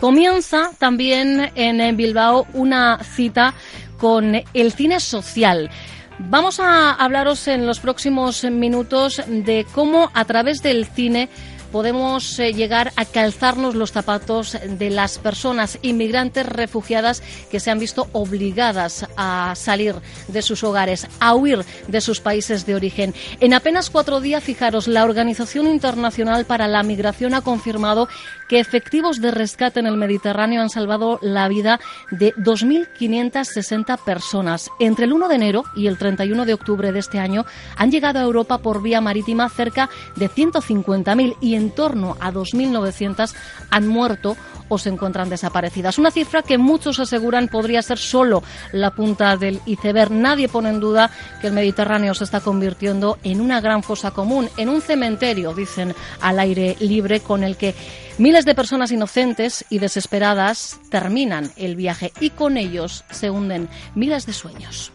Comienza 0.00 0.70
también 0.78 1.52
en 1.54 1.94
Bilbao 1.94 2.46
una 2.54 3.04
cita 3.04 3.52
con 3.98 4.34
el 4.54 4.72
cine 4.72 4.98
social. 4.98 5.70
Vamos 6.18 6.58
a 6.58 6.92
hablaros 6.92 7.46
en 7.48 7.66
los 7.66 7.80
próximos 7.80 8.44
minutos 8.44 9.22
de 9.26 9.66
cómo 9.74 10.10
a 10.14 10.24
través 10.24 10.62
del 10.62 10.86
cine 10.86 11.28
podemos 11.70 12.38
eh, 12.38 12.52
llegar 12.52 12.92
a 12.96 13.04
calzarnos 13.04 13.74
los 13.74 13.92
zapatos 13.92 14.56
de 14.66 14.90
las 14.90 15.18
personas 15.18 15.78
inmigrantes 15.82 16.46
refugiadas 16.46 17.22
que 17.50 17.60
se 17.60 17.70
han 17.70 17.78
visto 17.78 18.08
obligadas 18.12 19.06
a 19.16 19.54
salir 19.54 19.94
de 20.28 20.42
sus 20.42 20.64
hogares, 20.64 21.06
a 21.20 21.34
huir 21.34 21.64
de 21.88 22.00
sus 22.00 22.20
países 22.20 22.66
de 22.66 22.74
origen. 22.74 23.14
En 23.40 23.54
apenas 23.54 23.90
cuatro 23.90 24.20
días, 24.20 24.42
fijaros, 24.42 24.88
la 24.88 25.04
Organización 25.04 25.66
Internacional 25.66 26.44
para 26.44 26.68
la 26.68 26.82
Migración 26.82 27.34
ha 27.34 27.42
confirmado 27.42 28.08
que 28.50 28.58
efectivos 28.58 29.20
de 29.20 29.30
rescate 29.30 29.78
en 29.78 29.86
el 29.86 29.96
Mediterráneo 29.96 30.60
han 30.60 30.70
salvado 30.70 31.20
la 31.22 31.46
vida 31.46 31.78
de 32.10 32.34
2.560 32.34 33.96
personas. 34.02 34.68
Entre 34.80 35.04
el 35.04 35.12
1 35.12 35.28
de 35.28 35.34
enero 35.36 35.62
y 35.76 35.86
el 35.86 35.96
31 35.96 36.44
de 36.44 36.54
octubre 36.54 36.90
de 36.90 36.98
este 36.98 37.20
año 37.20 37.46
han 37.76 37.92
llegado 37.92 38.18
a 38.18 38.22
Europa 38.22 38.58
por 38.58 38.82
vía 38.82 39.00
marítima 39.00 39.48
cerca 39.50 39.88
de 40.16 40.28
150.000 40.28 41.36
y 41.40 41.54
en 41.54 41.70
torno 41.70 42.16
a 42.18 42.32
2.900 42.32 43.32
han 43.70 43.86
muerto 43.86 44.36
o 44.70 44.78
se 44.78 44.88
encuentran 44.88 45.28
desaparecidas. 45.28 45.98
Una 45.98 46.10
cifra 46.10 46.42
que 46.42 46.56
muchos 46.56 46.98
aseguran 46.98 47.48
podría 47.48 47.82
ser 47.82 47.98
solo 47.98 48.42
la 48.72 48.92
punta 48.92 49.36
del 49.36 49.60
iceberg. 49.66 50.10
Nadie 50.10 50.48
pone 50.48 50.70
en 50.70 50.80
duda 50.80 51.10
que 51.42 51.48
el 51.48 51.52
Mediterráneo 51.52 52.14
se 52.14 52.24
está 52.24 52.40
convirtiendo 52.40 53.18
en 53.22 53.42
una 53.42 53.60
gran 53.60 53.82
fosa 53.82 54.12
común, 54.12 54.48
en 54.56 54.70
un 54.70 54.80
cementerio, 54.80 55.52
dicen 55.52 55.94
al 56.22 56.38
aire 56.38 56.76
libre, 56.80 57.20
con 57.20 57.44
el 57.44 57.56
que 57.56 57.74
miles 58.16 58.44
de 58.44 58.54
personas 58.54 58.92
inocentes 58.92 59.64
y 59.68 59.78
desesperadas 59.78 60.78
terminan 60.88 61.52
el 61.56 61.76
viaje 61.76 62.12
y 62.20 62.30
con 62.30 62.56
ellos 62.56 63.04
se 63.10 63.28
hunden 63.28 63.68
miles 63.94 64.24
de 64.26 64.32
sueños. 64.32 64.92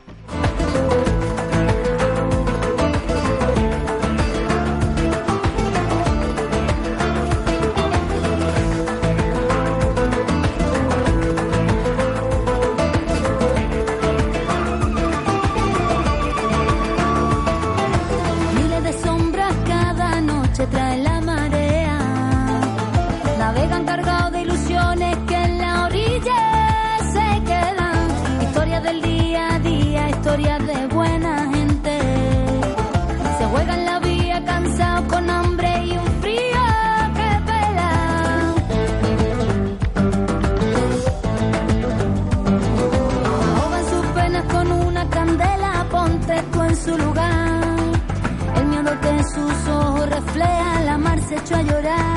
Hecho 51.35 51.55
a 51.55 51.61
llorar. 51.61 52.14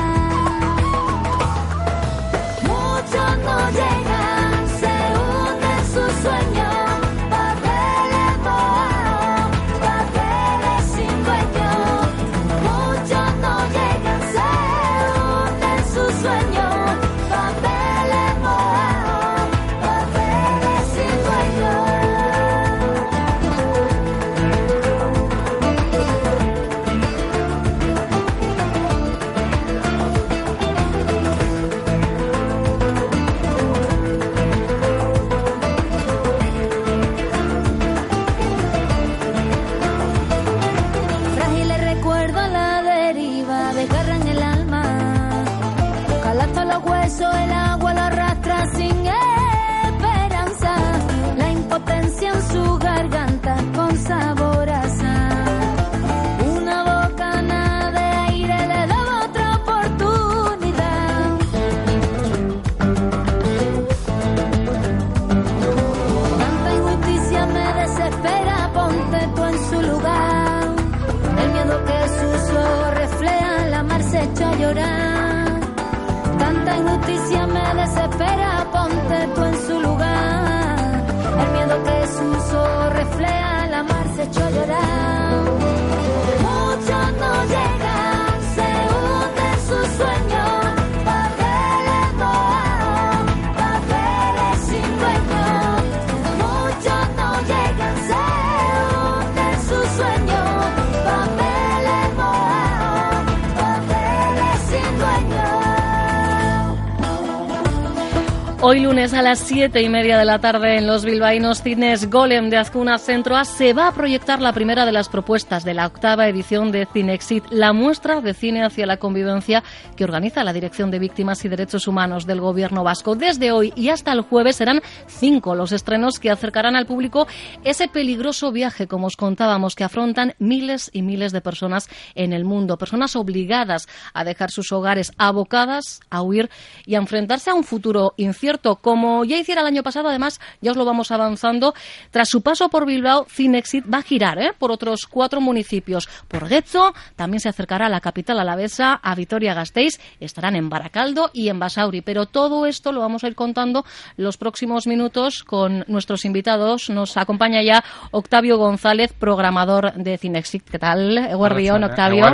Hoy 108.71 108.81
lunes 108.81 109.15
a 109.15 109.23
las 109.23 109.39
siete 109.39 109.81
y 109.81 109.89
media 109.89 110.19
de 110.19 110.25
la 110.25 110.37
tarde 110.37 110.77
en 110.77 110.85
los 110.85 111.03
bilbaínos 111.03 111.63
cines 111.63 112.07
Golem 112.07 112.51
de 112.51 112.57
Azcuna 112.57 112.99
Centro 112.99 113.35
A 113.35 113.43
se 113.43 113.73
va 113.73 113.87
a 113.87 113.93
proyectar 113.95 114.39
la 114.41 114.53
primera 114.53 114.85
de 114.85 114.91
las 114.91 115.09
propuestas 115.09 115.63
de 115.63 115.73
la 115.73 115.87
octava 115.87 116.27
edición 116.27 116.71
de 116.71 116.85
Cinexit, 116.85 117.45
la 117.49 117.73
muestra 117.73 118.21
de 118.21 118.35
cine 118.35 118.63
hacia 118.63 118.85
la 118.85 118.97
convivencia 118.97 119.63
que 119.97 120.03
organiza 120.03 120.43
la 120.43 120.53
Dirección 120.53 120.91
de 120.91 120.99
Víctimas 120.99 121.43
y 121.43 121.49
Derechos 121.49 121.87
Humanos 121.87 122.27
del 122.27 122.41
Gobierno 122.41 122.83
Vasco. 122.83 123.15
Desde 123.15 123.51
hoy 123.51 123.73
y 123.75 123.89
hasta 123.89 124.11
el 124.11 124.21
jueves 124.21 124.57
serán 124.57 124.83
cinco 125.07 125.55
los 125.55 125.71
estrenos 125.71 126.19
que 126.19 126.29
acercarán 126.29 126.75
al 126.75 126.85
público 126.85 127.25
ese 127.63 127.87
peligroso 127.87 128.51
viaje, 128.51 128.85
como 128.85 129.07
os 129.07 129.15
contábamos, 129.15 129.73
que 129.73 129.83
afrontan 129.83 130.35
miles 130.37 130.91
y 130.93 131.01
miles 131.01 131.31
de 131.31 131.41
personas 131.41 131.89
en 132.13 132.33
el 132.33 132.45
mundo, 132.45 132.77
personas 132.77 133.15
obligadas 133.15 133.87
a 134.13 134.23
dejar 134.23 134.51
sus 134.51 134.71
hogares, 134.71 135.11
abocadas 135.17 136.01
a 136.11 136.21
huir 136.21 136.51
y 136.85 136.93
a 136.93 136.99
enfrentarse 136.99 137.49
a 137.49 137.55
un 137.55 137.63
futuro 137.63 138.13
incierto 138.15 138.58
como 138.81 139.25
ya 139.25 139.37
hiciera 139.37 139.61
el 139.61 139.67
año 139.67 139.83
pasado, 139.83 140.09
además, 140.09 140.39
ya 140.61 140.71
os 140.71 140.77
lo 140.77 140.85
vamos 140.85 141.11
avanzando, 141.11 141.73
tras 142.11 142.29
su 142.29 142.41
paso 142.41 142.69
por 142.69 142.85
Bilbao, 142.85 143.25
Cinexit 143.29 143.85
va 143.91 143.99
a 143.99 144.03
girar 144.03 144.39
¿eh? 144.39 144.51
por 144.57 144.71
otros 144.71 145.05
cuatro 145.05 145.41
municipios. 145.41 146.07
Por 146.27 146.47
Getxo, 146.47 146.93
también 147.15 147.39
se 147.39 147.49
acercará 147.49 147.87
a 147.87 147.89
la 147.89 148.01
capital 148.01 148.39
alavesa, 148.39 148.93
a 148.93 149.15
Vitoria-Gasteiz, 149.15 149.99
estarán 150.19 150.55
en 150.55 150.69
Baracaldo 150.69 151.31
y 151.33 151.49
en 151.49 151.59
Basauri. 151.59 152.01
Pero 152.01 152.25
todo 152.25 152.65
esto 152.65 152.91
lo 152.91 153.01
vamos 153.01 153.23
a 153.23 153.27
ir 153.27 153.35
contando 153.35 153.85
los 154.17 154.37
próximos 154.37 154.87
minutos 154.87 155.43
con 155.43 155.85
nuestros 155.87 156.25
invitados. 156.25 156.89
Nos 156.89 157.17
acompaña 157.17 157.61
ya 157.61 157.83
Octavio 158.11 158.57
González, 158.57 159.13
programador 159.13 159.93
de 159.93 160.17
Cinexit. 160.17 160.69
¿Qué 160.69 160.79
tal? 160.79 161.17
Eguardión, 161.17 161.83
Octavio. 161.83 162.25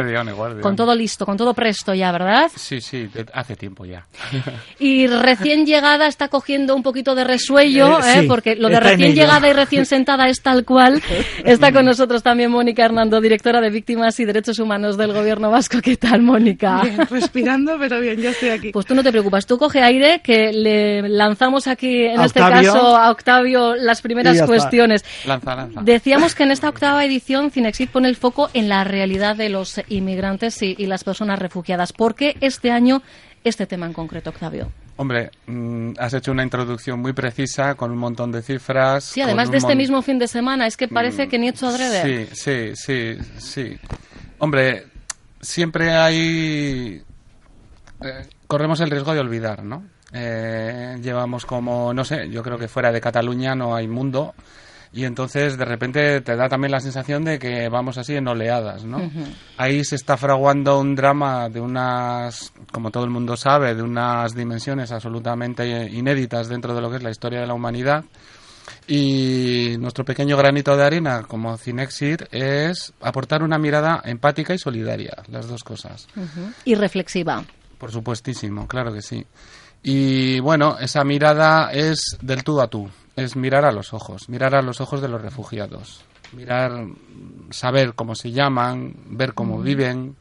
Con 0.62 0.75
todo 0.75 0.95
listo, 0.95 1.25
con 1.25 1.38
todo 1.38 1.54
presto 1.54 1.94
ya, 1.94 2.12
¿verdad? 2.12 2.51
Sí, 2.56 2.81
sí, 2.81 3.10
hace 3.33 3.56
tiempo 3.56 3.86
ya. 3.86 4.06
y 4.80 5.07
recién 5.07 5.66
llegada 5.66 6.07
está 6.16 6.30
cogiendo 6.30 6.76
un 6.76 6.82
poquito 6.82 7.14
de 7.14 7.26
resuello, 7.26 8.00
Eh, 8.00 8.04
¿eh? 8.06 8.22
sí, 8.22 8.28
porque 8.28 8.56
lo 8.56 8.70
de 8.70 8.80
recién 8.80 9.14
llegada 9.14 9.48
y 9.50 9.54
recién 9.54 9.86
sentada 9.96 10.30
es 10.30 10.42
tal 10.42 10.64
cual. 10.64 11.02
Está 11.44 11.72
con 11.74 11.86
nosotros 11.86 12.24
también 12.24 12.50
Mónica 12.52 12.86
Hernando, 12.86 13.20
directora 13.20 13.60
de 13.60 13.70
Víctimas 13.70 14.18
y 14.20 14.26
Derechos 14.26 14.60
Humanos 14.60 14.96
del 14.98 15.12
Gobierno 15.14 15.52
Vasco. 15.52 15.80
¿Qué 15.82 15.98
tal, 15.98 16.22
Mónica? 16.22 16.82
Bien, 16.84 17.06
respirando, 17.10 17.76
pero 17.78 18.00
bien, 18.00 18.20
ya 18.22 18.30
estoy 18.30 18.50
aquí. 18.50 18.72
Pues 18.72 18.86
tú 18.86 18.96
no 18.96 19.04
te 19.04 19.12
preocupes, 19.12 19.46
tú 19.46 19.58
coge 19.58 19.82
aire, 19.82 20.22
que 20.24 20.54
le 20.54 21.08
lanzamos 21.10 21.68
aquí, 21.68 22.06
en 22.06 22.22
este 22.22 22.40
caso, 22.40 22.96
a 22.96 23.12
Octavio 23.12 23.76
las 23.76 24.02
primeras 24.02 24.42
cuestiones. 24.44 25.04
Lanza, 25.26 25.56
lanza. 25.56 25.82
Decíamos 25.84 26.34
que 26.34 26.44
en 26.44 26.52
esta 26.52 26.70
octava 26.70 27.04
edición 27.04 27.52
Cinexit 27.52 27.90
pone 27.92 28.08
el 28.08 28.16
foco 28.16 28.50
en 28.54 28.70
la 28.70 28.84
realidad 28.86 29.36
de 29.36 29.50
los 29.50 29.82
inmigrantes 29.90 30.62
y, 30.62 30.76
y 30.78 30.86
las 30.86 31.04
personas 31.04 31.40
refugiadas. 31.40 31.92
¿Por 31.92 32.16
qué 32.16 32.38
este 32.40 32.72
año 32.72 33.02
este 33.50 33.65
tema 33.68 33.86
en 33.86 33.94
concreto, 33.94 34.30
Octavio? 34.30 34.71
Hombre, 34.97 35.31
mm, 35.47 35.92
has 36.00 36.13
hecho 36.13 36.31
una 36.31 36.44
introducción 36.44 37.00
muy 37.00 37.13
precisa 37.13 37.75
con 37.75 37.92
un 37.92 37.97
montón 37.97 38.31
de 38.31 38.42
cifras. 38.42 39.03
Sí, 39.03 39.21
además 39.21 39.51
de 39.51 39.57
este 39.57 39.75
mismo 39.75 40.01
fin 40.01 40.19
de 40.19 40.27
semana, 40.27 40.68
es 40.68 40.77
que 40.77 40.88
parece 40.88 41.27
que 41.27 41.38
ni 41.38 41.50
hecho 41.50 41.68
adrede. 41.68 42.27
Sí, 42.27 42.36
sí, 42.36 42.71
sí, 42.75 43.18
sí. 43.38 43.77
Hombre, 44.39 44.88
siempre 45.42 45.94
hay... 45.94 47.03
eh, 48.01 48.27
corremos 48.47 48.80
el 48.80 48.89
riesgo 48.89 49.13
de 49.13 49.19
olvidar, 49.19 49.63
¿no? 49.63 49.83
Eh, 50.13 50.97
llevamos 51.01 51.45
como, 51.45 51.94
no 51.94 52.06
sé, 52.06 52.30
yo 52.30 52.42
creo 52.42 52.57
que 52.57 52.68
fuera 52.69 52.92
de 52.92 53.01
Cataluña 53.01 53.53
no 53.53 53.75
hay 53.75 53.88
mundo 53.88 54.33
y 54.95 55.03
entonces 55.03 55.57
de 55.57 55.65
repente 55.65 56.21
te 56.21 56.38
da 56.38 56.47
también 56.47 56.71
la 56.71 56.80
sensación 56.80 57.25
de 57.25 57.38
que 57.38 57.68
vamos 57.68 57.97
así 57.97 58.15
en 58.15 58.30
oleadas, 58.30 58.86
¿no? 58.86 59.12
Ahí 59.57 59.83
se 59.83 59.97
está 59.97 60.15
fraguando 60.15 60.80
un 60.80 60.95
drama 60.95 61.50
de 61.50 61.59
unas, 61.59 62.53
como 62.71 62.92
todo 62.92 63.03
el 63.03 63.09
mundo 63.09 63.36
sabe, 63.36 63.75
de 63.75 63.81
unas 63.81 64.33
dimensiones 64.33 64.94
absolutamente 64.94 65.89
inéditas 65.92 66.47
dentro 66.47 66.74
de 66.74 66.80
lo 66.80 66.89
que 66.89 66.95
es 66.95 67.03
la 67.03 67.12
historia 67.12 67.42
de 67.42 67.47
la 67.47 67.53
humanidad. 67.53 68.06
Y 68.88 69.75
nuestro 69.80 70.06
pequeño 70.06 70.38
granito 70.38 70.77
de 70.77 70.86
arena 70.86 71.24
como 71.24 71.57
Cinexit 71.57 72.24
es 72.31 72.94
aportar 73.01 73.44
una 73.44 73.57
mirada 73.57 74.01
empática 74.06 74.53
y 74.53 74.57
solidaria, 74.57 75.12
las 75.27 75.50
dos 75.50 75.65
cosas. 75.65 76.07
Y 76.63 76.74
reflexiva. 76.75 77.44
Por 77.77 77.92
supuestísimo, 77.92 78.65
claro 78.65 78.94
que 78.94 79.01
sí. 79.01 79.25
Y 79.83 80.39
bueno, 80.39 80.77
esa 80.80 81.03
mirada 81.03 81.74
es 81.74 82.18
del 82.21 82.45
tú 82.45 82.62
a 82.62 82.68
tú, 82.68 82.89
es 83.16 83.36
mirar 83.36 83.66
a 83.66 83.72
los 83.72 83.94
ojos, 83.94 84.30
mirar 84.30 84.56
a 84.56 84.62
los 84.62 84.82
ojos 84.82 85.02
de 85.02 85.08
los 85.08 85.22
refugiados, 85.22 86.04
mirar, 86.34 86.88
saber 87.50 87.94
cómo 87.94 88.16
se 88.16 88.32
llaman, 88.32 88.94
ver 89.08 89.34
cómo 89.34 89.60
viven, 89.60 90.16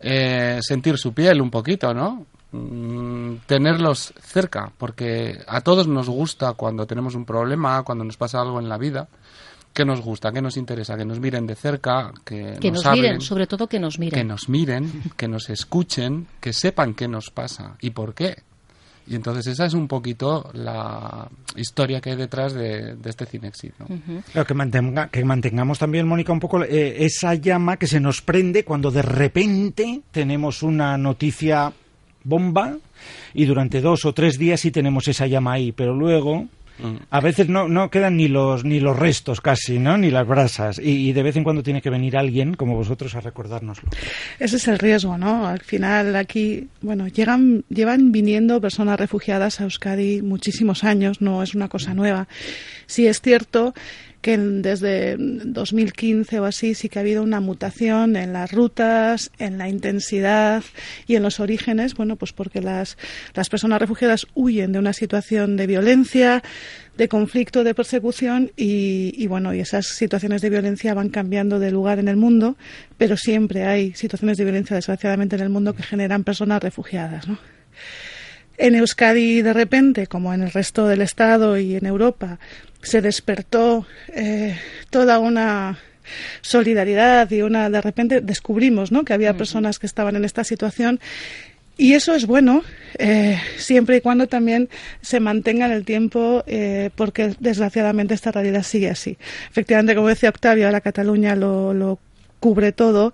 eh, 0.00 0.58
sentir 0.60 0.98
su 0.98 1.12
piel 1.12 1.40
un 1.40 1.50
poquito, 1.50 1.94
¿no? 1.94 2.26
Mm, 2.52 3.38
tenerlos 3.46 4.14
cerca, 4.20 4.70
porque 4.78 5.40
a 5.46 5.60
todos 5.60 5.88
nos 5.88 6.08
gusta 6.08 6.52
cuando 6.52 6.86
tenemos 6.86 7.14
un 7.14 7.24
problema, 7.24 7.82
cuando 7.82 8.04
nos 8.04 8.16
pasa 8.16 8.40
algo 8.40 8.60
en 8.60 8.68
la 8.68 8.78
vida, 8.78 9.08
que 9.72 9.84
nos 9.84 10.00
gusta, 10.00 10.30
que 10.30 10.40
nos 10.40 10.56
interesa, 10.56 10.96
que 10.96 11.04
nos 11.04 11.18
miren 11.18 11.46
de 11.46 11.56
cerca, 11.56 12.12
que, 12.24 12.56
Que 12.60 12.70
nos, 12.70 12.86
miren, 12.86 13.20
sobre 13.20 13.48
todo 13.48 13.66
que 13.66 13.80
nos 13.80 13.98
miren. 13.98 14.20
que 14.20 14.24
nos 14.24 14.48
miren, 14.48 15.02
que 15.16 15.26
nos 15.26 15.50
escuchen, 15.50 16.28
que 16.40 16.52
sepan 16.52 16.94
qué 16.94 17.08
nos 17.08 17.30
pasa 17.30 17.76
y 17.80 17.90
por 17.90 18.14
qué. 18.14 18.44
Y 19.06 19.14
entonces 19.16 19.46
esa 19.46 19.66
es 19.66 19.74
un 19.74 19.86
poquito 19.86 20.50
la 20.54 21.28
historia 21.56 22.00
que 22.00 22.10
hay 22.10 22.16
detrás 22.16 22.54
de, 22.54 22.96
de 22.96 23.10
este 23.10 23.26
Cinexit. 23.26 23.74
¿no? 23.78 23.86
Claro, 24.32 24.46
que, 24.46 24.54
mantenga- 24.54 25.10
que 25.10 25.24
mantengamos 25.24 25.78
también, 25.78 26.06
Mónica, 26.08 26.32
un 26.32 26.40
poco 26.40 26.62
eh, 26.64 27.04
esa 27.04 27.34
llama 27.34 27.76
que 27.76 27.86
se 27.86 28.00
nos 28.00 28.22
prende 28.22 28.64
cuando 28.64 28.90
de 28.90 29.02
repente 29.02 30.00
tenemos 30.10 30.62
una 30.62 30.96
noticia 30.96 31.72
bomba 32.24 32.78
y 33.34 33.44
durante 33.44 33.80
dos 33.82 34.04
o 34.06 34.14
tres 34.14 34.38
días 34.38 34.60
sí 34.60 34.70
tenemos 34.70 35.06
esa 35.08 35.26
llama 35.26 35.52
ahí, 35.52 35.72
pero 35.72 35.94
luego. 35.94 36.46
A 37.10 37.20
veces 37.20 37.48
no, 37.48 37.68
no 37.68 37.90
quedan 37.90 38.16
ni 38.16 38.28
los 38.28 38.64
ni 38.64 38.80
los 38.80 38.98
restos 38.98 39.40
casi, 39.40 39.78
¿no? 39.78 39.96
Ni 39.96 40.10
las 40.10 40.26
brasas. 40.26 40.80
Y, 40.82 41.12
de 41.12 41.22
vez 41.22 41.36
en 41.36 41.44
cuando 41.44 41.62
tiene 41.62 41.80
que 41.80 41.90
venir 41.90 42.16
alguien 42.16 42.54
como 42.54 42.74
vosotros 42.74 43.14
a 43.14 43.20
recordárnoslo. 43.20 43.88
Ese 44.38 44.56
es 44.56 44.68
el 44.68 44.78
riesgo, 44.78 45.16
¿no? 45.16 45.46
Al 45.46 45.60
final 45.60 46.16
aquí, 46.16 46.68
bueno, 46.80 47.06
llegan, 47.08 47.64
llevan 47.68 48.12
viniendo 48.12 48.60
personas 48.60 48.98
refugiadas 48.98 49.60
a 49.60 49.64
Euskadi 49.64 50.22
muchísimos 50.22 50.84
años, 50.84 51.20
no 51.20 51.42
es 51.42 51.54
una 51.54 51.68
cosa 51.68 51.94
nueva. 51.94 52.26
Sí 52.86 53.06
es 53.06 53.20
cierto 53.20 53.74
que 54.24 54.38
desde 54.38 55.16
2015 55.18 56.40
o 56.40 56.46
así 56.46 56.72
sí 56.72 56.88
que 56.88 56.98
ha 56.98 57.02
habido 57.02 57.22
una 57.22 57.40
mutación 57.40 58.16
en 58.16 58.32
las 58.32 58.52
rutas, 58.52 59.30
en 59.38 59.58
la 59.58 59.68
intensidad 59.68 60.64
y 61.06 61.16
en 61.16 61.22
los 61.22 61.40
orígenes, 61.40 61.94
bueno, 61.94 62.16
pues 62.16 62.32
porque 62.32 62.62
las, 62.62 62.96
las 63.34 63.50
personas 63.50 63.80
refugiadas 63.80 64.26
huyen 64.32 64.72
de 64.72 64.78
una 64.78 64.94
situación 64.94 65.58
de 65.58 65.66
violencia, 65.66 66.42
de 66.96 67.06
conflicto, 67.06 67.64
de 67.64 67.74
persecución 67.74 68.50
y, 68.56 69.12
y, 69.14 69.26
bueno, 69.26 69.52
y 69.52 69.60
esas 69.60 69.88
situaciones 69.88 70.40
de 70.40 70.48
violencia 70.48 70.94
van 70.94 71.10
cambiando 71.10 71.58
de 71.58 71.70
lugar 71.70 71.98
en 71.98 72.08
el 72.08 72.16
mundo, 72.16 72.56
pero 72.96 73.18
siempre 73.18 73.64
hay 73.64 73.92
situaciones 73.92 74.38
de 74.38 74.44
violencia 74.44 74.74
desgraciadamente 74.74 75.36
en 75.36 75.42
el 75.42 75.50
mundo 75.50 75.74
que 75.74 75.82
generan 75.82 76.24
personas 76.24 76.62
refugiadas, 76.62 77.28
¿no? 77.28 77.38
En 78.56 78.76
Euskadi, 78.76 79.42
de 79.42 79.52
repente, 79.52 80.06
como 80.06 80.32
en 80.32 80.42
el 80.42 80.52
resto 80.52 80.86
del 80.86 81.02
Estado 81.02 81.58
y 81.58 81.74
en 81.74 81.86
Europa, 81.86 82.38
se 82.84 83.00
despertó 83.00 83.86
eh, 84.08 84.58
toda 84.90 85.18
una 85.18 85.78
solidaridad 86.42 87.30
y 87.30 87.42
una 87.42 87.70
de 87.70 87.80
repente 87.80 88.20
descubrimos 88.20 88.92
¿no? 88.92 89.04
que 89.04 89.14
había 89.14 89.36
personas 89.36 89.78
que 89.78 89.86
estaban 89.86 90.16
en 90.16 90.24
esta 90.24 90.44
situación. 90.44 91.00
Y 91.76 91.94
eso 91.94 92.14
es 92.14 92.26
bueno 92.26 92.62
eh, 92.98 93.40
siempre 93.56 93.96
y 93.96 94.00
cuando 94.00 94.28
también 94.28 94.68
se 95.00 95.18
mantenga 95.18 95.66
en 95.66 95.72
el 95.72 95.84
tiempo 95.84 96.44
eh, 96.46 96.90
porque 96.94 97.34
desgraciadamente 97.40 98.14
esta 98.14 98.30
realidad 98.30 98.62
sigue 98.62 98.90
así. 98.90 99.18
Efectivamente 99.50 99.96
como 99.96 100.08
decía 100.08 100.28
Octavio 100.28 100.70
la 100.70 100.80
Cataluña 100.80 101.34
lo, 101.34 101.74
lo 101.74 101.98
cubre 102.38 102.72
todo, 102.72 103.12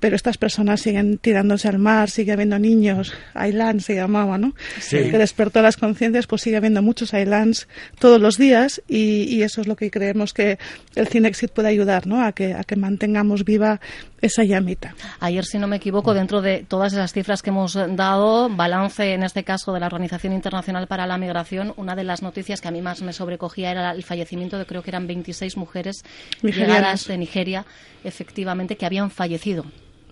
pero 0.00 0.16
estas 0.16 0.38
personas 0.38 0.80
siguen 0.80 1.18
tirándose 1.18 1.68
al 1.68 1.78
mar, 1.78 2.10
sigue 2.10 2.32
habiendo 2.32 2.58
niños, 2.58 3.12
Island 3.34 3.80
se 3.80 3.94
llamaba, 3.94 4.38
¿no? 4.38 4.54
Sí. 4.80 5.10
Que 5.10 5.18
despertó 5.18 5.62
las 5.62 5.76
conciencias, 5.76 6.26
pues 6.26 6.42
sigue 6.42 6.56
habiendo 6.56 6.82
muchos 6.82 7.12
Islands 7.12 7.68
todos 7.98 8.20
los 8.20 8.36
días 8.36 8.82
y, 8.88 9.24
y 9.24 9.42
eso 9.42 9.60
es 9.60 9.66
lo 9.66 9.76
que 9.76 9.90
creemos 9.90 10.32
que 10.32 10.58
el 10.94 11.08
Cinexit 11.08 11.50
puede 11.52 11.68
ayudar, 11.68 12.06
¿no? 12.06 12.24
A 12.24 12.32
que, 12.32 12.54
a 12.54 12.64
que 12.64 12.76
mantengamos 12.76 13.44
viva 13.44 13.80
esa 14.20 14.44
llamita. 14.44 14.94
Ayer, 15.20 15.44
si 15.44 15.58
no 15.58 15.66
me 15.66 15.76
equivoco, 15.76 16.14
dentro 16.14 16.42
de 16.42 16.64
todas 16.66 16.92
esas 16.92 17.12
cifras 17.12 17.42
que 17.42 17.50
hemos 17.50 17.74
dado, 17.74 18.48
balance 18.50 19.14
en 19.14 19.22
este 19.22 19.44
caso 19.44 19.72
de 19.72 19.80
la 19.80 19.86
Organización 19.86 20.32
Internacional 20.32 20.86
para 20.86 21.06
la 21.06 21.18
Migración, 21.18 21.72
una 21.76 21.96
de 21.96 22.04
las 22.04 22.22
noticias 22.22 22.60
que 22.60 22.68
a 22.68 22.70
mí 22.70 22.82
más 22.82 23.02
me 23.02 23.12
sobrecogía 23.12 23.70
era 23.70 23.90
el 23.92 24.02
fallecimiento 24.02 24.58
de 24.58 24.66
creo 24.66 24.82
que 24.82 24.90
eran 24.90 25.06
26 25.06 25.56
mujeres 25.56 26.02
Nigerianas. 26.42 26.76
llegadas 26.76 27.06
de 27.06 27.18
Nigeria, 27.18 27.66
efectivamente, 28.04 28.76
que 28.76 28.86
habían 28.86 29.10
fallecido. 29.10 29.64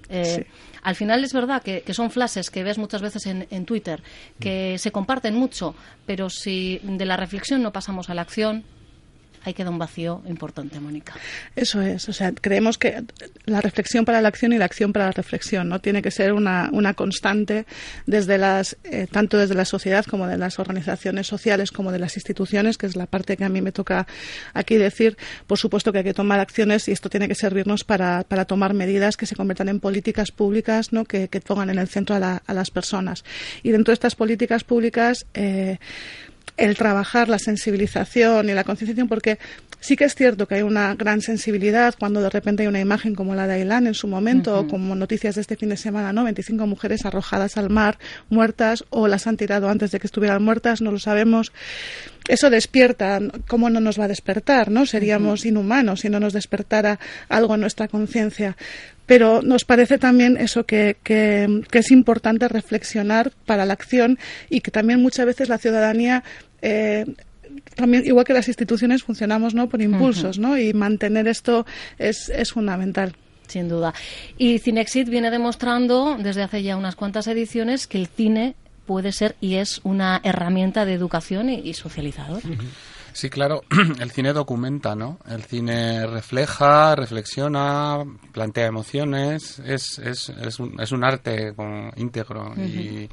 Eh, 0.08 0.24
Sí. 0.24 0.42
Al 0.82 0.94
final 0.94 1.22
es 1.24 1.32
verdad 1.32 1.62
que, 1.62 1.82
que 1.82 1.92
son 1.92 2.10
flashes 2.10 2.50
que 2.50 2.62
ves 2.62 2.78
muchas 2.78 3.02
veces 3.02 3.26
en, 3.26 3.46
en 3.50 3.64
Twitter, 3.66 4.02
que 4.40 4.78
se 4.78 4.90
comparten 4.92 5.34
mucho, 5.34 5.74
pero 6.06 6.30
si 6.30 6.80
de 6.82 7.04
la 7.04 7.16
reflexión 7.16 7.62
no 7.62 7.72
pasamos 7.72 8.08
a 8.08 8.14
la 8.14 8.22
acción, 8.22 8.64
ahí 9.44 9.54
queda 9.54 9.70
un 9.70 9.78
vacío 9.78 10.22
importante, 10.28 10.80
Mónica. 10.80 11.14
Eso 11.56 11.80
es, 11.82 12.08
o 12.08 12.12
sea, 12.12 12.32
creemos 12.32 12.78
que 12.78 13.02
la 13.46 13.60
reflexión 13.60 14.04
para 14.04 14.20
la 14.20 14.28
acción 14.28 14.52
y 14.52 14.58
la 14.58 14.64
acción 14.64 14.92
para 14.92 15.06
la 15.06 15.12
reflexión, 15.12 15.68
¿no? 15.68 15.80
Tiene 15.80 16.02
que 16.02 16.10
ser 16.10 16.32
una, 16.32 16.68
una 16.72 16.94
constante 16.94 17.66
desde 18.06 18.38
las, 18.38 18.76
eh, 18.84 19.06
tanto 19.10 19.38
desde 19.38 19.54
la 19.54 19.64
sociedad 19.64 20.04
como 20.04 20.26
de 20.26 20.38
las 20.38 20.58
organizaciones 20.58 21.26
sociales 21.26 21.70
como 21.70 21.92
de 21.92 21.98
las 21.98 22.16
instituciones, 22.16 22.76
que 22.78 22.86
es 22.86 22.96
la 22.96 23.06
parte 23.06 23.36
que 23.36 23.44
a 23.44 23.48
mí 23.48 23.60
me 23.62 23.72
toca 23.72 24.06
aquí 24.54 24.76
decir. 24.76 25.16
Por 25.46 25.58
supuesto 25.58 25.92
que 25.92 25.98
hay 25.98 26.04
que 26.04 26.14
tomar 26.14 26.40
acciones 26.40 26.88
y 26.88 26.92
esto 26.92 27.08
tiene 27.08 27.28
que 27.28 27.34
servirnos 27.34 27.84
para, 27.84 28.24
para 28.24 28.44
tomar 28.44 28.74
medidas 28.74 29.16
que 29.16 29.26
se 29.26 29.36
conviertan 29.36 29.68
en 29.68 29.80
políticas 29.80 30.30
públicas, 30.30 30.92
¿no? 30.92 31.04
Que, 31.04 31.28
que 31.28 31.40
pongan 31.40 31.70
en 31.70 31.78
el 31.78 31.88
centro 31.88 32.16
a, 32.16 32.18
la- 32.18 32.42
a 32.46 32.54
las 32.54 32.70
personas. 32.70 33.24
Y 33.62 33.70
dentro 33.70 33.92
de 33.92 33.94
estas 33.94 34.14
políticas 34.14 34.64
públicas, 34.64 35.26
eh, 35.34 35.78
el 36.58 36.76
trabajar 36.76 37.28
la 37.28 37.38
sensibilización 37.38 38.50
y 38.50 38.52
la 38.52 38.64
concienciación, 38.64 39.08
porque 39.08 39.38
sí 39.80 39.96
que 39.96 40.04
es 40.04 40.14
cierto 40.14 40.46
que 40.46 40.56
hay 40.56 40.62
una 40.62 40.94
gran 40.96 41.20
sensibilidad 41.22 41.94
cuando 41.98 42.20
de 42.20 42.28
repente 42.28 42.64
hay 42.64 42.66
una 42.66 42.80
imagen 42.80 43.14
como 43.14 43.34
la 43.34 43.46
de 43.46 43.54
Ailán 43.54 43.86
en 43.86 43.94
su 43.94 44.08
momento, 44.08 44.58
o 44.58 44.66
como 44.66 44.94
noticias 44.94 45.36
de 45.36 45.40
este 45.40 45.56
fin 45.56 45.68
de 45.68 45.76
semana, 45.76 46.12
¿no? 46.12 46.24
25 46.24 46.66
mujeres 46.66 47.06
arrojadas 47.06 47.56
al 47.56 47.70
mar, 47.70 47.98
muertas, 48.28 48.84
o 48.90 49.06
las 49.06 49.26
han 49.26 49.36
tirado 49.36 49.68
antes 49.68 49.92
de 49.92 50.00
que 50.00 50.08
estuvieran 50.08 50.42
muertas, 50.42 50.82
no 50.82 50.90
lo 50.90 50.98
sabemos. 50.98 51.52
Eso 52.26 52.50
despierta, 52.50 53.20
¿cómo 53.46 53.70
no 53.70 53.80
nos 53.80 53.98
va 53.98 54.04
a 54.04 54.08
despertar, 54.08 54.70
no? 54.70 54.84
Seríamos 54.84 55.46
inhumanos 55.46 56.00
si 56.00 56.10
no 56.10 56.20
nos 56.20 56.32
despertara 56.32 56.98
algo 57.28 57.54
en 57.54 57.60
nuestra 57.60 57.88
conciencia. 57.88 58.56
Pero 59.06 59.40
nos 59.40 59.64
parece 59.64 59.96
también 59.96 60.36
eso 60.36 60.66
que, 60.66 60.98
que, 61.02 61.62
que 61.70 61.78
es 61.78 61.90
importante 61.90 62.46
reflexionar 62.46 63.32
para 63.46 63.64
la 63.64 63.72
acción 63.72 64.18
y 64.50 64.60
que 64.60 64.70
también 64.70 65.00
muchas 65.00 65.24
veces 65.24 65.48
la 65.48 65.56
ciudadanía 65.56 66.24
eh, 66.62 67.04
también 67.74 68.04
igual 68.06 68.24
que 68.24 68.34
las 68.34 68.48
instituciones 68.48 69.02
funcionamos 69.02 69.54
no 69.54 69.68
por 69.68 69.80
impulsos 69.80 70.38
no 70.38 70.58
y 70.58 70.72
mantener 70.74 71.26
esto 71.28 71.64
es, 71.98 72.28
es 72.28 72.52
fundamental 72.52 73.14
Sin 73.46 73.68
duda. 73.68 73.94
Y 74.36 74.58
Cinexit 74.58 75.08
viene 75.08 75.30
demostrando 75.30 76.16
desde 76.18 76.42
hace 76.42 76.62
ya 76.62 76.76
unas 76.76 76.94
cuantas 76.96 77.26
ediciones 77.26 77.86
que 77.86 77.96
el 77.98 78.06
cine 78.06 78.54
puede 78.86 79.12
ser 79.12 79.36
y 79.40 79.54
es 79.56 79.80
una 79.84 80.20
herramienta 80.22 80.84
de 80.84 80.92
educación 80.94 81.48
y, 81.48 81.60
y 81.60 81.72
socializador. 81.74 82.42
Sí, 83.14 83.30
claro, 83.30 83.62
el 84.00 84.10
cine 84.10 84.32
documenta, 84.34 84.94
¿no? 84.94 85.18
El 85.28 85.42
cine 85.42 86.06
refleja, 86.06 86.94
reflexiona, 86.94 88.04
plantea 88.32 88.66
emociones, 88.66 89.58
es, 89.60 89.98
es, 89.98 90.28
es, 90.28 90.58
un, 90.60 90.78
es 90.80 90.92
un 90.92 91.04
arte 91.04 91.54
con- 91.54 91.90
íntegro 91.96 92.52
y, 92.56 93.08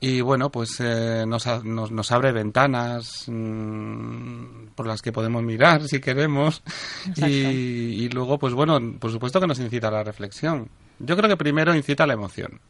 y 0.00 0.20
bueno, 0.20 0.50
pues 0.50 0.76
eh, 0.80 1.24
nos, 1.26 1.46
nos, 1.64 1.90
nos 1.90 2.12
abre 2.12 2.32
ventanas 2.32 3.24
mm, 3.26 4.68
por 4.74 4.86
las 4.86 5.02
que 5.02 5.12
podemos 5.12 5.42
mirar 5.42 5.82
si 5.88 6.00
queremos 6.00 6.62
y, 7.16 7.24
y 7.24 8.08
luego, 8.10 8.38
pues 8.38 8.54
bueno, 8.54 8.80
por 8.98 9.10
supuesto 9.10 9.40
que 9.40 9.46
nos 9.46 9.58
incita 9.58 9.88
a 9.88 9.92
la 9.92 10.04
reflexión. 10.04 10.68
Yo 11.00 11.16
creo 11.16 11.28
que 11.28 11.36
primero 11.36 11.74
incita 11.74 12.04
a 12.04 12.06
la 12.06 12.14
emoción. 12.14 12.60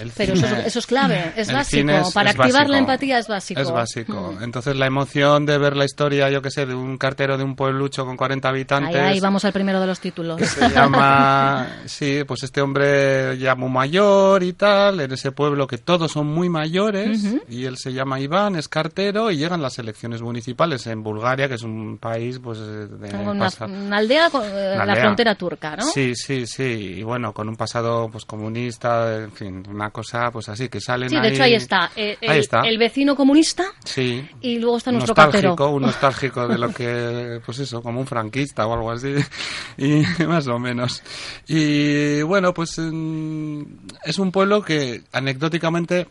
El 0.00 0.12
Pero 0.16 0.34
eso 0.34 0.46
cine- 0.46 0.60
es, 0.60 0.66
eso 0.68 0.78
es 0.78 0.86
clave, 0.86 1.32
es 1.36 1.52
básico. 1.52 1.90
es- 1.90 2.12
Para 2.12 2.30
es 2.30 2.36
activar 2.38 2.62
la 2.68 2.76
básico. 2.76 2.78
empatía 2.78 3.18
es 3.18 3.28
básico. 3.28 3.60
Es 3.60 3.70
básico. 3.70 4.34
Mm. 4.38 4.42
Entonces 4.44 4.76
la 4.76 4.86
emoción 4.86 5.46
de 5.46 5.58
ver 5.58 5.76
la 5.76 5.84
historia, 5.84 6.28
yo 6.30 6.42
que 6.42 6.50
sé, 6.50 6.66
de 6.66 6.74
un 6.74 6.98
cartero 6.98 7.36
de 7.38 7.44
un 7.44 7.56
pueblucho 7.56 8.04
con 8.04 8.16
40 8.16 8.48
habitantes. 8.48 8.94
Ahí, 8.96 9.12
ahí 9.14 9.20
vamos 9.20 9.44
al 9.44 9.52
primero 9.52 9.80
de 9.80 9.86
los 9.86 10.00
títulos. 10.00 10.40
Se 10.40 10.68
llama, 10.70 11.68
sí, 11.86 12.24
pues 12.26 12.42
este 12.42 12.60
hombre 12.60 13.38
ya 13.38 13.54
muy 13.54 13.70
mayor 13.70 14.42
y 14.42 14.52
tal, 14.52 15.00
en 15.00 15.12
ese 15.12 15.32
pueblo 15.32 15.66
que 15.66 15.78
todos 15.78 16.12
son 16.12 16.26
muy 16.26 16.48
mayores, 16.48 17.24
y 17.48 17.64
él 17.64 17.76
se 17.78 17.92
llama 17.92 18.20
Iván, 18.20 18.56
es 18.56 18.68
cartero, 18.68 19.30
y 19.30 19.36
llegan 19.36 19.62
las 19.62 19.78
elecciones 19.78 20.22
municipales 20.22 20.86
en 20.86 21.02
Bulgaria, 21.02 21.48
que 21.48 21.54
es 21.54 21.62
un 21.62 21.98
país, 21.98 22.38
pues, 22.42 22.58
de 22.58 23.08
Tengo 23.08 23.30
una, 23.30 23.48
una 23.66 23.96
aldea 23.96 24.30
con 24.30 24.42
eh, 24.44 24.72
una 24.74 24.84
la 24.84 24.92
aldea. 24.92 25.04
frontera 25.04 25.34
turca, 25.34 25.76
¿no? 25.76 25.84
Sí, 25.84 26.14
sí, 26.14 26.46
sí, 26.46 26.94
y 26.98 27.02
bueno, 27.02 27.32
con 27.32 27.48
un 27.48 27.56
pasado, 27.56 28.08
pues, 28.10 28.24
comunista, 28.24 29.16
en 29.16 29.32
fin, 29.32 29.62
una 29.68 29.85
cosa, 29.90 30.30
pues, 30.30 30.48
así, 30.48 30.68
que 30.68 30.80
salen 30.80 31.08
Sí, 31.10 31.16
de 31.20 31.28
hecho 31.28 31.42
ahí 31.42 31.54
está. 31.54 31.90
eh, 31.96 32.16
el, 32.20 32.30
Ahí 32.30 32.38
está. 32.40 32.60
el 32.62 32.78
vecino 32.78 33.14
comunista 33.16 33.64
Sí. 33.84 34.28
y 34.40 34.58
luego 34.58 34.76
está 34.78 34.92
nuestro 34.92 35.14
nostálgico, 35.14 35.48
cartero. 35.56 35.70
un 35.70 35.82
nostálgico 35.82 36.48
de 36.48 36.58
lo 36.58 36.72
que, 36.72 37.40
pues 37.44 37.58
eso, 37.58 37.82
como 37.82 38.00
un 38.00 38.06
franquista 38.06 38.66
o 38.66 38.72
algo 38.74 38.90
así, 38.90 39.14
y 39.78 40.02
más 40.26 40.46
o 40.48 40.58
menos. 40.58 41.02
Y 41.48 42.22
bueno, 42.22 42.52
pues 42.54 42.70
es 42.78 44.18
un 44.18 44.30
pueblo 44.32 44.62
que 44.62 45.02
anecdóticamente, 45.12 46.08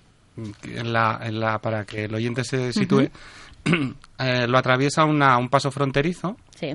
en 0.63 0.91
la, 0.93 1.19
en 1.23 1.39
la, 1.39 1.59
para 1.59 1.85
que 1.85 2.05
el 2.05 2.15
oyente 2.15 2.43
se 2.43 2.73
sitúe, 2.73 3.09
eh, 4.19 4.47
lo 4.47 4.57
atraviesa 4.57 5.05
una, 5.05 5.37
un 5.37 5.49
paso 5.49 5.71
fronterizo 5.71 6.37
Sí. 6.59 6.73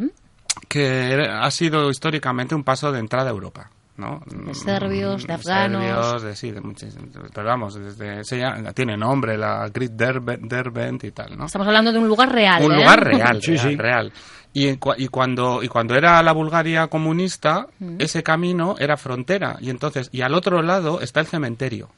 que 0.69 1.15
ha 1.31 1.51
sido 1.51 1.91
históricamente 1.91 2.55
un 2.55 2.65
paso 2.65 2.91
de 2.93 2.99
entrada 3.01 3.29
a 3.31 3.33
Europa. 3.33 3.71
¿No? 4.01 4.21
De 4.27 4.55
serbios, 4.55 5.23
de 5.27 5.33
Mm, 5.35 5.37
afganos. 5.37 5.83
serbios, 5.85 6.23
de, 6.23 6.37
sí, 6.37 6.51
de 6.51 6.61
muchísimos. 6.61 7.11
Pero 7.33 7.47
vamos, 7.47 7.75
desde, 7.75 8.25
se 8.25 8.39
llama- 8.39 8.73
tiene 8.73 8.97
nombre, 8.97 9.37
la 9.39 9.69
Great 9.69 9.93
Derbent, 9.93 10.43
Derbent 10.51 11.05
y 11.05 11.13
tal, 11.13 11.37
¿no? 11.39 11.47
Estamos 11.47 11.67
hablando 11.69 11.93
de 11.93 11.99
un 11.99 12.09
lugar 12.09 12.33
real. 12.33 12.65
un 12.65 12.73
¿eh? 12.73 12.77
lugar 12.77 13.05
real, 13.05 13.41
Sí, 13.43 13.53
real, 13.57 13.69
sí. 13.71 13.77
real. 13.77 14.13
Y, 14.53 14.77
cuando 15.09 15.63
y 15.63 15.69
cuando 15.69 15.95
era 15.95 16.21
la 16.25 16.33
Bulgaria 16.33 16.89
comunista, 16.89 17.69
Mm. 17.79 17.97
ese 18.01 18.25
camino 18.25 18.75
era 18.81 18.97
frontera 18.97 19.57
y 19.61 19.71
entonces 19.71 20.09
y 20.11 20.23
al 20.23 20.35
otro 20.35 20.61
lado 20.63 21.01
está 21.01 21.21
el 21.21 21.27
cementerio 21.27 21.89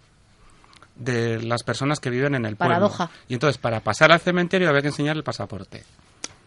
de 0.97 1.43
las 1.43 1.63
personas 1.63 1.99
que 2.01 2.11
viven 2.11 2.35
en 2.35 2.45
el 2.45 2.57
pueblo. 2.57 2.75
Paradoja. 2.75 3.11
Y 3.29 3.35
entonces 3.35 3.57
para 3.59 3.81
pasar 3.81 4.13
al 4.13 4.21
cementerio 4.21 4.69
había 4.69 4.83
que 4.83 4.89
enseñar 4.89 5.17
el 5.17 5.23
pasaporte. 5.25 5.83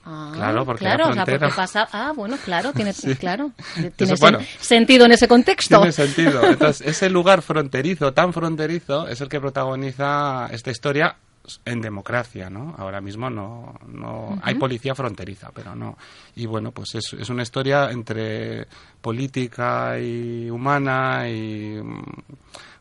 Ah, 0.05 0.31
Claro, 0.35 0.65
porque 0.65 0.81
claro, 0.85 1.05
la 1.05 1.09
o 1.09 1.13
sea, 1.13 1.25
frontera- 1.25 1.39
porque 1.47 1.55
pasa... 1.55 1.87
Ah, 1.91 2.13
bueno, 2.15 2.37
claro, 2.45 2.71
tiene, 2.73 2.93
claro, 3.19 3.51
tiene 3.73 3.91
Eso, 3.97 4.13
sen- 4.15 4.19
bueno. 4.19 4.39
sentido 4.59 5.05
en 5.05 5.11
ese 5.13 5.27
contexto. 5.27 5.77
Tiene 5.77 5.91
sentido. 5.91 6.43
Entonces, 6.47 6.85
ese 6.87 7.09
lugar 7.09 7.41
fronterizo, 7.41 8.13
tan 8.13 8.31
fronterizo, 8.33 9.07
es 9.07 9.19
el 9.21 9.29
que 9.29 9.39
protagoniza 9.41 10.47
esta 10.51 10.69
historia 10.71 11.15
en 11.63 11.79
democracia, 11.81 12.49
¿no? 12.49 12.73
Ahora 12.77 13.01
mismo 13.01 13.29
no, 13.29 13.79
no 13.87 14.39
hay 14.41 14.55
policía 14.55 14.95
fronteriza, 14.95 15.51
pero 15.53 15.75
no. 15.75 15.95
Y 16.35 16.45
bueno, 16.47 16.71
pues 16.71 16.95
es, 16.95 17.13
es 17.13 17.29
una 17.29 17.43
historia 17.43 17.91
entre 17.91 18.65
política 19.01 19.99
y 19.99 20.49
humana 20.49 21.29
y 21.29 21.79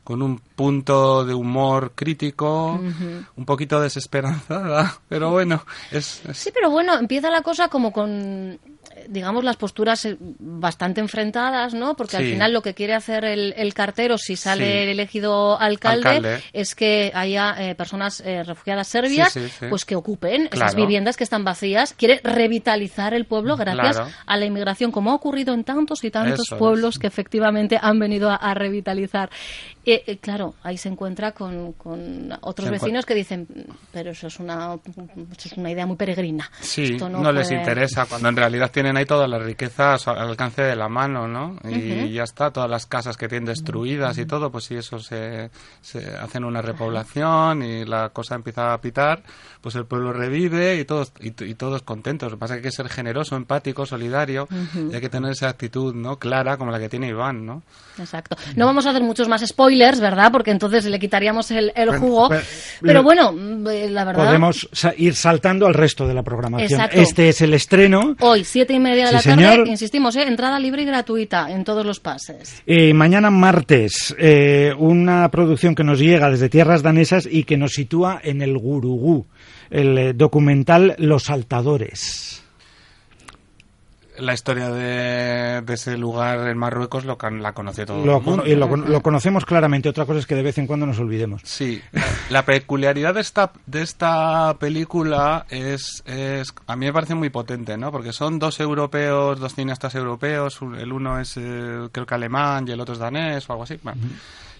con 0.04 0.20
un 0.22 0.38
punto 0.38 1.24
de 1.24 1.32
humor 1.34 1.92
crítico, 1.94 2.78
un 3.36 3.44
poquito 3.46 3.80
desesperanzada, 3.80 4.98
pero 5.08 5.30
bueno, 5.30 5.64
es, 5.90 6.22
es- 6.26 6.36
Sí, 6.36 6.50
pero 6.52 6.70
bueno, 6.70 6.94
empieza 6.98 7.30
la 7.30 7.40
cosa 7.42 7.68
como 7.68 7.90
con, 7.90 8.58
digamos, 9.08 9.44
las 9.44 9.56
posturas 9.56 10.04
eh, 10.04 10.16
bastante 10.20 11.00
enfrentadas, 11.00 11.74
¿no? 11.74 11.94
Porque 11.96 12.16
al 12.16 12.24
final 12.24 12.52
lo 12.52 12.62
que 12.62 12.74
quiere 12.74 12.94
hacer 12.94 13.24
el, 13.24 13.54
el 13.56 13.74
cartero, 13.74 14.18
si 14.18 14.36
sale 14.36 14.64
Sí. 14.84 14.90
elegido 14.90 15.60
alcalde, 15.60 16.08
Alcalde. 16.08 16.42
es 16.52 16.74
que 16.74 17.10
haya 17.14 17.54
eh, 17.58 17.74
personas 17.74 18.20
eh, 18.24 18.42
refugiadas 18.44 18.88
serbias, 18.88 19.32
Sí, 19.32 19.40
pues 19.68 19.84
que 19.84 19.96
ocupen 19.96 20.42
esas 20.52 20.72
Claro. 20.72 20.76
viviendas 20.76 21.16
que 21.16 21.24
están 21.24 21.44
vacías. 21.44 21.92
Quiere 21.94 22.20
revitalizar 22.22 23.14
el 23.14 23.24
pueblo 23.26 23.56
gracias 23.56 23.96
Claro. 23.96 24.10
a 24.26 24.36
la 24.36 24.44
inmigración, 24.46 24.90
como 24.92 25.10
ha 25.10 25.14
ocurrido 25.14 25.54
en 25.54 25.64
tantos 25.64 26.04
y 26.04 26.10
tantos 26.10 26.40
Eso 26.46 26.54
es. 26.54 26.58
pueblos 26.58 26.98
que 26.98 27.06
efectivamente 27.06 27.78
han 27.80 27.98
venido 27.98 28.30
a, 28.30 28.36
a 28.36 28.54
revitalizar. 28.54 29.30
Eh, 29.86 30.02
eh, 30.06 30.18
claro, 30.18 30.54
ahí 30.62 30.78
se 30.78 30.88
encuentra 30.88 31.32
con, 31.32 31.72
con 31.74 32.32
otros 32.40 32.66
Se 32.66 32.72
vecinos 32.72 33.04
que 33.04 33.14
dicen, 33.14 33.46
pero 33.92 34.12
eso 34.12 34.28
es 34.28 34.38
una, 34.40 34.76
eso 35.36 35.48
es 35.48 35.52
una 35.58 35.70
idea 35.70 35.84
muy 35.86 35.96
peregrina. 35.96 36.50
Sí, 36.60 36.84
Esto 36.94 37.08
no, 37.10 37.30
les 37.32 37.48
puede- 37.48 37.60
interesa, 37.60 38.06
cuando 38.06 38.28
en 38.30 38.36
realidad 38.36 38.70
tienen 38.70 38.93
ahí 38.96 39.04
toda 39.06 39.26
la 39.28 39.38
riqueza 39.38 39.94
a 39.94 39.98
su- 39.98 40.10
al 40.10 40.28
alcance 40.28 40.62
de 40.62 40.76
la 40.76 40.88
mano, 40.88 41.26
¿no? 41.28 41.56
Y 41.68 42.12
ya 42.12 42.22
está, 42.24 42.50
todas 42.50 42.68
las 42.70 42.86
casas 42.86 43.16
que 43.16 43.28
tienen 43.28 43.46
destruidas 43.46 44.18
y 44.18 44.26
todo, 44.26 44.50
pues 44.50 44.64
si 44.64 44.74
eso 44.76 44.98
se, 44.98 45.50
se 45.80 46.16
hacen 46.16 46.44
una 46.44 46.62
repoblación 46.62 47.62
y 47.62 47.84
la 47.84 48.10
cosa 48.10 48.34
empieza 48.34 48.72
a 48.72 48.80
pitar, 48.80 49.22
pues 49.60 49.74
el 49.74 49.86
pueblo 49.86 50.12
revive 50.12 50.76
y 50.78 50.84
todos, 50.84 51.12
y, 51.20 51.28
y 51.44 51.54
todos 51.54 51.82
contentos. 51.82 52.30
Lo 52.30 52.36
que 52.36 52.40
pasa 52.40 52.54
es 52.54 52.60
que 52.60 52.66
hay 52.68 52.70
que 52.70 52.76
ser 52.76 52.88
generoso, 52.88 53.36
empático, 53.36 53.86
solidario 53.86 54.46
y 54.90 54.94
hay 54.94 55.00
que 55.00 55.08
tener 55.08 55.32
esa 55.32 55.48
actitud, 55.48 55.94
¿no? 55.94 56.18
Clara 56.18 56.56
como 56.56 56.70
la 56.70 56.78
que 56.78 56.88
tiene 56.88 57.08
Iván, 57.08 57.44
¿no? 57.46 57.62
Exacto. 57.98 58.36
No 58.56 58.66
vamos 58.66 58.86
a 58.86 58.90
hacer 58.90 59.02
muchos 59.02 59.28
más 59.28 59.46
spoilers, 59.46 60.00
¿verdad? 60.00 60.30
Porque 60.32 60.50
entonces 60.50 60.84
le 60.86 60.98
quitaríamos 60.98 61.50
el, 61.50 61.72
el 61.76 61.88
Bueno, 61.90 62.00
jugo. 62.00 62.28
pero- 62.28 62.42
Pero 62.82 63.02
bueno, 63.02 63.34
eh, 63.70 63.88
la 63.90 64.04
verdad. 64.04 64.24
Podemos 64.26 64.68
ir 64.96 65.14
saltando 65.14 65.66
al 65.66 65.74
resto 65.74 66.06
de 66.06 66.14
la 66.14 66.22
programación. 66.22 66.70
Exacto. 66.80 67.00
Este 67.00 67.28
es 67.28 67.40
el 67.40 67.54
estreno. 67.54 68.16
Hoy, 68.20 68.44
siete 68.44 68.72
y 68.74 68.78
media 68.84 69.06
de 69.06 69.08
Sí, 69.10 69.14
la 69.16 69.22
tarde, 69.36 69.48
señor. 69.50 69.68
insistimos, 69.68 70.14
¿eh? 70.14 70.22
entrada 70.28 70.58
libre 70.60 70.82
y 70.82 70.84
gratuita 70.84 71.50
en 71.50 71.64
todos 71.64 71.84
los 71.84 71.98
pases. 71.98 72.62
Eh, 72.66 72.94
mañana 72.94 73.30
martes, 73.30 74.14
eh, 74.18 74.72
una 74.78 75.28
producción 75.30 75.74
que 75.74 75.82
nos 75.82 75.98
llega 75.98 76.30
desde 76.30 76.48
tierras 76.48 76.82
danesas 76.82 77.26
y 77.28 77.44
que 77.44 77.56
nos 77.56 77.72
sitúa 77.72 78.20
en 78.22 78.42
el 78.42 78.56
Gurugú, 78.56 79.26
el 79.70 79.98
eh, 79.98 80.12
documental 80.12 80.94
Los 80.98 81.24
Saltadores. 81.24 82.43
La 84.18 84.32
historia 84.34 84.70
de, 84.70 85.62
de 85.62 85.74
ese 85.74 85.96
lugar 85.98 86.46
en 86.48 86.56
Marruecos 86.56 87.04
lo, 87.04 87.18
la 87.40 87.52
conoce 87.52 87.84
todo 87.84 88.04
Lo, 88.04 88.18
el 88.18 88.22
mundo. 88.22 88.46
y 88.46 88.54
lo, 88.54 88.76
lo 88.76 89.00
conocemos 89.02 89.44
claramente, 89.44 89.88
otra 89.88 90.06
cosa 90.06 90.20
es 90.20 90.26
que 90.26 90.34
de 90.36 90.42
vez 90.42 90.56
en 90.58 90.66
cuando 90.66 90.86
nos 90.86 90.98
olvidemos. 91.00 91.42
Sí, 91.44 91.82
la 92.30 92.44
peculiaridad 92.44 93.14
de 93.14 93.20
esta, 93.20 93.50
de 93.66 93.82
esta 93.82 94.54
película 94.58 95.46
es, 95.48 96.02
es, 96.06 96.54
a 96.66 96.76
mí 96.76 96.86
me 96.86 96.92
parece 96.92 97.14
muy 97.14 97.30
potente, 97.30 97.76
¿no? 97.76 97.90
Porque 97.90 98.12
son 98.12 98.38
dos 98.38 98.60
europeos, 98.60 99.40
dos 99.40 99.54
cineastas 99.54 99.94
europeos, 99.96 100.58
el 100.78 100.92
uno 100.92 101.18
es 101.18 101.36
eh, 101.36 101.88
creo 101.90 102.06
que 102.06 102.14
alemán 102.14 102.66
y 102.68 102.70
el 102.72 102.80
otro 102.80 102.94
es 102.94 103.00
danés 103.00 103.48
o 103.48 103.52
algo 103.52 103.64
así, 103.64 103.78
bueno, 103.82 104.00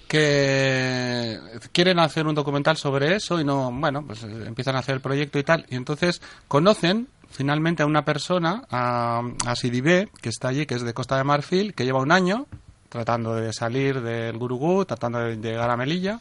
que 0.09 1.39
quieren 1.73 1.99
hacer 1.99 2.27
un 2.27 2.35
documental 2.35 2.77
sobre 2.77 3.17
eso 3.17 3.41
y 3.41 3.45
no, 3.45 3.71
bueno, 3.73 4.05
pues 4.07 4.23
eh, 4.25 4.45
empiezan 4.47 4.77
a 4.77 4.81
hacer 4.81 4.97
el 4.97 5.01
proyecto 5.01 5.39
y 5.39 5.45
tal, 5.45 5.65
y 5.69 5.77
entonces 5.77 6.21
conocen 6.49 7.09
finalmente 7.35 7.83
a 7.83 7.87
una 7.87 8.05
persona, 8.05 8.63
a, 8.71 9.21
a 9.45 9.57
Sidibé, 9.57 10.09
que 10.23 10.29
está 10.29 10.49
allí, 10.49 10.67
que 10.67 10.77
es 10.77 10.83
de 10.83 10.95
Costa 10.95 11.17
de 11.17 11.25
Marfil, 11.25 11.75
que 11.75 11.85
lleva 11.85 12.01
un 12.01 12.13
año 12.13 12.47
tratando 12.89 13.35
de 13.35 13.53
salir 13.53 14.01
del 14.03 14.39
Gurugú, 14.39 14.85
tratando 14.85 15.19
de 15.19 15.37
llegar 15.37 15.69
a 15.69 15.77
Melilla, 15.77 16.21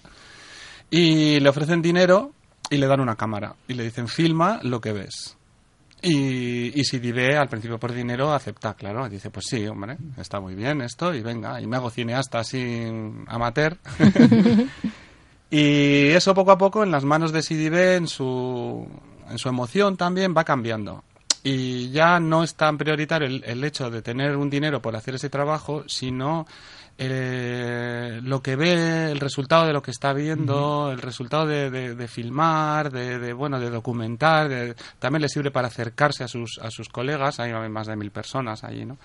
y 0.89 1.39
le 1.39 1.49
ofrecen 1.49 1.83
dinero 1.83 2.31
y 2.67 2.77
le 2.77 2.87
dan 2.87 2.99
una 2.99 3.15
cámara 3.15 3.55
y 3.67 3.75
le 3.75 3.83
dicen 3.83 4.07
filma 4.07 4.59
lo 4.63 4.81
que 4.81 4.91
ves. 4.91 5.37
Y, 6.01 6.77
y 6.79 6.83
Sidibé 6.83 7.37
al 7.37 7.47
principio 7.47 7.79
por 7.79 7.93
dinero 7.93 8.33
acepta, 8.33 8.73
claro, 8.73 9.07
dice 9.07 9.29
pues 9.29 9.45
sí, 9.47 9.67
hombre, 9.67 9.97
está 10.17 10.39
muy 10.39 10.55
bien 10.55 10.81
esto 10.81 11.13
y 11.13 11.21
venga, 11.21 11.61
y 11.61 11.67
me 11.67 11.77
hago 11.77 11.91
cineasta 11.91 12.39
así 12.39 12.87
amateur. 13.27 13.77
y 15.51 16.07
eso 16.07 16.33
poco 16.33 16.51
a 16.51 16.57
poco 16.57 16.81
en 16.81 16.89
las 16.89 17.05
manos 17.05 17.31
de 17.31 17.43
Sidibé, 17.43 17.97
en 17.97 18.07
su, 18.07 18.87
en 19.29 19.37
su 19.37 19.49
emoción 19.49 19.97
también 19.97 20.33
va 20.35 20.43
cambiando. 20.43 21.03
Y 21.45 21.89
ya 21.91 22.19
no 22.21 22.43
es 22.43 22.55
tan 22.55 22.77
prioritario 22.77 23.27
el, 23.27 23.43
el 23.43 23.63
hecho 23.65 23.89
de 23.89 24.01
tener 24.01 24.37
un 24.37 24.49
dinero 24.49 24.81
por 24.81 24.95
hacer 24.95 25.15
ese 25.15 25.29
trabajo, 25.29 25.83
sino 25.87 26.47
eh, 26.97 28.21
lo 28.23 28.41
que 28.41 28.55
ve, 28.55 29.11
el 29.11 29.19
resultado 29.19 29.65
de 29.65 29.73
lo 29.73 29.81
que 29.81 29.91
está 29.91 30.13
viendo, 30.13 30.89
el 30.91 31.01
resultado 31.01 31.45
de, 31.45 31.69
de- 31.69 31.95
de 31.95 32.07
filmar, 32.07 32.91
de, 32.91 33.19
de, 33.19 33.33
bueno, 33.33 33.59
de 33.59 33.69
documentar, 33.69 34.47
de- 34.47 34.75
también 34.99 35.21
le 35.21 35.27
sirve 35.29 35.51
para 35.51 35.67
acercarse 35.67 36.23
a 36.23 36.27
sus, 36.27 36.59
a 36.61 36.69
sus 36.71 36.87
colegas, 36.89 37.39
hay 37.41 37.51
más 37.69 37.87
de 37.87 37.95
mil 37.97 38.11
personas 38.11 38.63
allí, 38.63 38.85
¿no? 38.85 38.97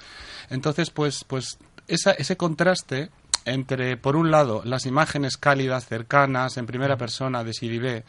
Entonces, 0.50 0.90
pues, 0.90 1.24
pues 1.24 1.58
esa- 1.88 2.12
ese 2.12 2.36
contraste 2.36 3.10
entre, 3.44 3.96
por 3.96 4.14
un 4.16 4.30
lado, 4.30 4.62
las 4.64 4.86
imágenes 4.86 5.36
cálidas, 5.38 5.86
cercanas, 5.86 6.56
en 6.56 6.66
primera 6.66 6.96
persona 6.96 7.42
de 7.42 7.52
Siribé, 7.54 8.04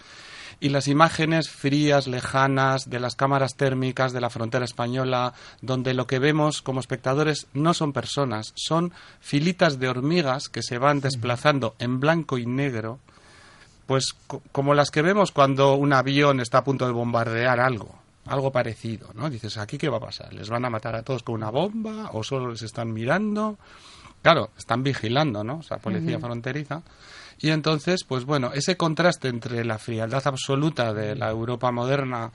y 0.59 0.69
las 0.69 0.87
imágenes 0.87 1.49
frías, 1.49 2.07
lejanas, 2.07 2.89
de 2.89 2.99
las 2.99 3.15
cámaras 3.15 3.55
térmicas 3.55 4.11
de 4.13 4.21
la 4.21 4.29
frontera 4.29 4.65
española, 4.65 5.33
donde 5.61 5.93
lo 5.93 6.05
que 6.07 6.19
vemos 6.19 6.61
como 6.61 6.79
espectadores 6.79 7.47
no 7.53 7.73
son 7.73 7.93
personas, 7.93 8.51
son 8.55 8.91
filitas 9.21 9.79
de 9.79 9.87
hormigas 9.89 10.49
que 10.49 10.61
se 10.63 10.77
van 10.77 10.99
desplazando 11.01 11.75
en 11.79 11.99
blanco 11.99 12.37
y 12.37 12.45
negro, 12.45 12.99
pues 13.87 14.13
co- 14.27 14.41
como 14.51 14.73
las 14.73 14.91
que 14.91 15.01
vemos 15.01 15.31
cuando 15.31 15.73
un 15.75 15.93
avión 15.93 16.39
está 16.41 16.59
a 16.59 16.63
punto 16.63 16.85
de 16.85 16.91
bombardear 16.91 17.59
algo. 17.59 17.97
Algo 18.25 18.51
parecido, 18.51 19.09
¿no? 19.15 19.27
Dices, 19.29 19.57
¿aquí 19.57 19.79
qué 19.79 19.89
va 19.89 19.97
a 19.97 20.01
pasar? 20.01 20.31
¿Les 20.33 20.49
van 20.49 20.63
a 20.63 20.69
matar 20.69 20.93
a 20.95 21.01
todos 21.01 21.23
con 21.23 21.33
una 21.35 21.49
bomba? 21.49 22.11
¿O 22.13 22.21
solo 22.23 22.51
les 22.51 22.61
están 22.61 22.93
mirando? 22.93 23.57
Claro, 24.21 24.51
están 24.57 24.83
vigilando, 24.83 25.43
¿no? 25.43 25.59
O 25.59 25.63
sea, 25.63 25.77
policía 25.77 26.19
fronteriza. 26.19 26.81
Y 27.39 27.51
entonces, 27.51 28.03
pues 28.03 28.25
bueno, 28.25 28.51
ese 28.53 28.75
contraste 28.75 29.29
entre 29.29 29.63
la 29.63 29.77
frialdad 29.77 30.21
absoluta 30.25 30.93
de 30.93 31.15
la 31.15 31.29
Europa 31.29 31.71
moderna 31.71 32.31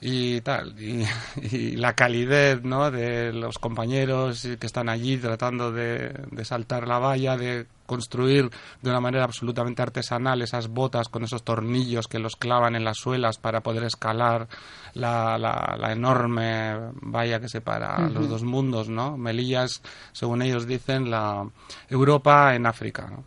y 0.00 0.40
tal, 0.40 0.80
y, 0.80 1.04
y 1.56 1.76
la 1.76 1.94
calidez, 1.94 2.62
¿no? 2.64 2.90
De 2.90 3.32
los 3.32 3.58
compañeros 3.58 4.46
que 4.58 4.66
están 4.66 4.88
allí 4.88 5.18
tratando 5.18 5.70
de, 5.70 6.12
de 6.30 6.44
saltar 6.44 6.88
la 6.88 6.98
valla, 6.98 7.36
de 7.36 7.66
construir 7.90 8.48
de 8.82 8.90
una 8.90 9.00
manera 9.00 9.24
absolutamente 9.24 9.82
artesanal 9.82 10.40
esas 10.42 10.68
botas 10.68 11.08
con 11.08 11.24
esos 11.24 11.42
tornillos 11.42 12.06
que 12.06 12.20
los 12.20 12.36
clavan 12.36 12.76
en 12.76 12.84
las 12.84 12.98
suelas 12.98 13.38
para 13.38 13.62
poder 13.62 13.82
escalar 13.82 14.46
la, 14.94 15.36
la, 15.38 15.76
la 15.76 15.92
enorme 15.92 16.76
valla 17.02 17.40
que 17.40 17.48
separa 17.48 18.08
los 18.08 18.28
dos 18.28 18.44
mundos, 18.44 18.88
¿no? 18.88 19.16
Melilla 19.16 19.64
es, 19.64 19.82
según 20.12 20.42
ellos 20.42 20.66
dicen, 20.66 21.10
la 21.10 21.44
Europa 21.88 22.54
en 22.54 22.66
África, 22.66 23.10
¿no? 23.10 23.24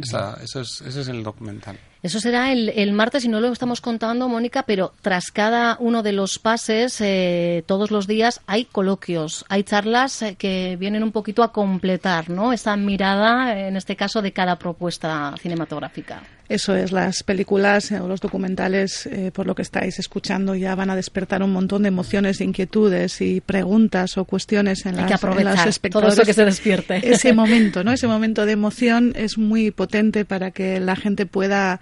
Esa- 0.00 0.38
eso 0.42 0.60
es, 0.60 0.80
ese 0.82 1.00
es 1.02 1.08
el 1.08 1.22
documental. 1.22 1.78
Eso 2.02 2.20
será 2.20 2.52
el, 2.52 2.68
el 2.68 2.92
martes 2.92 3.24
y 3.24 3.28
no 3.28 3.40
lo 3.40 3.52
estamos 3.52 3.80
contando, 3.80 4.28
Mónica, 4.28 4.62
pero 4.64 4.92
tras 5.02 5.30
cada 5.30 5.76
uno 5.80 6.02
de 6.02 6.12
los 6.12 6.38
pases, 6.38 7.00
eh, 7.00 7.64
todos 7.66 7.90
los 7.90 8.06
días 8.06 8.40
hay 8.46 8.64
coloquios, 8.64 9.44
hay 9.48 9.62
charlas 9.62 10.22
eh, 10.22 10.36
que 10.38 10.76
vienen 10.78 11.02
un 11.02 11.12
poquito 11.12 11.42
a 11.42 11.52
completar 11.52 12.30
¿no? 12.30 12.52
esa 12.52 12.76
mirada, 12.76 13.58
en 13.58 13.76
este 13.76 13.96
caso, 13.96 14.22
de 14.22 14.32
cada 14.32 14.56
propuesta 14.58 15.34
cinematográfica. 15.40 16.22
Eso 16.48 16.76
es, 16.76 16.92
las 16.92 17.24
películas 17.24 17.90
eh, 17.90 17.98
o 17.98 18.06
los 18.06 18.20
documentales, 18.20 19.06
eh, 19.06 19.32
por 19.34 19.46
lo 19.46 19.54
que 19.56 19.62
estáis 19.62 19.98
escuchando, 19.98 20.54
ya 20.54 20.76
van 20.76 20.90
a 20.90 20.96
despertar 20.96 21.42
un 21.42 21.52
montón 21.52 21.82
de 21.82 21.88
emociones, 21.88 22.40
inquietudes 22.40 23.20
y 23.20 23.40
preguntas 23.40 24.16
o 24.16 24.24
cuestiones 24.24 24.86
en, 24.86 24.94
Hay 25.00 25.10
las, 25.10 25.20
que 25.20 25.26
en 25.26 25.44
los 25.44 25.54
todo 25.56 25.68
espectadores. 25.68 26.14
eso 26.14 26.22
que 26.22 26.34
se 26.34 26.44
despierte. 26.44 27.10
Ese 27.10 27.32
momento, 27.32 27.82
¿no? 27.82 27.90
Ese 27.90 28.06
momento 28.06 28.46
de 28.46 28.52
emoción 28.52 29.12
es 29.16 29.38
muy 29.38 29.72
potente 29.72 30.24
para 30.24 30.52
que 30.52 30.78
la 30.78 30.94
gente 30.94 31.26
pueda 31.26 31.80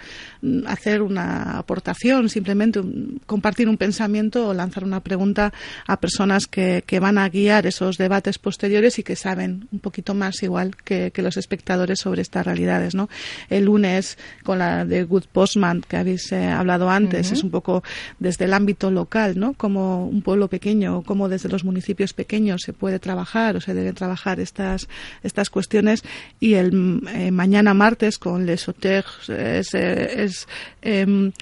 hacer 0.66 1.02
una 1.02 1.58
aportación, 1.58 2.28
simplemente 2.28 2.80
un- 2.80 3.20
compartir 3.26 3.68
un 3.68 3.76
pensamiento 3.76 4.48
o 4.48 4.54
lanzar 4.54 4.84
una 4.84 5.00
pregunta 5.00 5.52
a 5.86 5.98
personas 6.00 6.46
que, 6.46 6.82
que 6.86 7.00
van 7.00 7.18
a 7.18 7.28
guiar 7.28 7.66
esos 7.66 7.96
debates 7.98 8.38
posteriores 8.38 8.98
y 8.98 9.02
que 9.02 9.16
saben 9.16 9.68
un 9.72 9.78
poquito 9.78 10.14
más 10.14 10.42
igual 10.42 10.76
que, 10.76 11.10
que 11.10 11.22
los 11.22 11.36
espectadores 11.36 12.00
sobre 12.00 12.22
estas 12.22 12.44
realidades, 12.46 12.94
¿no? 12.94 13.08
El 13.50 13.64
lunes 13.64 14.18
con 14.42 14.58
la 14.58 14.84
de 14.84 15.04
Good 15.04 15.24
Postman 15.32 15.82
que 15.86 15.96
habéis 15.96 16.30
eh, 16.32 16.46
hablado 16.46 16.90
antes 16.90 17.32
es 17.32 17.42
un 17.42 17.50
poco 17.50 17.82
desde 18.18 18.44
el 18.44 18.52
ámbito 18.54 18.90
local, 18.90 19.38
¿no? 19.38 19.54
Como 19.54 20.06
un 20.06 20.22
pueblo 20.22 20.48
pequeño, 20.48 21.02
como 21.02 21.28
desde 21.28 21.48
los 21.48 21.64
municipios 21.64 22.12
pequeños 22.12 22.62
se 22.62 22.72
puede 22.72 22.98
trabajar 22.98 23.56
o 23.56 23.60
se 23.60 23.74
deben 23.74 23.94
trabajar 23.94 24.40
estas 24.40 24.88
estas 25.22 25.50
cuestiones 25.50 26.02
y 26.40 26.54
el 26.54 26.72
mm, 26.72 27.08
eh, 27.08 27.30
mañana 27.30 27.74
martes 27.74 28.18
con 28.18 28.46
Les 28.46 28.66
Auteurs 28.68 29.28
es, 29.28 29.74
eh, 29.74 29.93
es 29.94 30.46
em, 30.82 31.32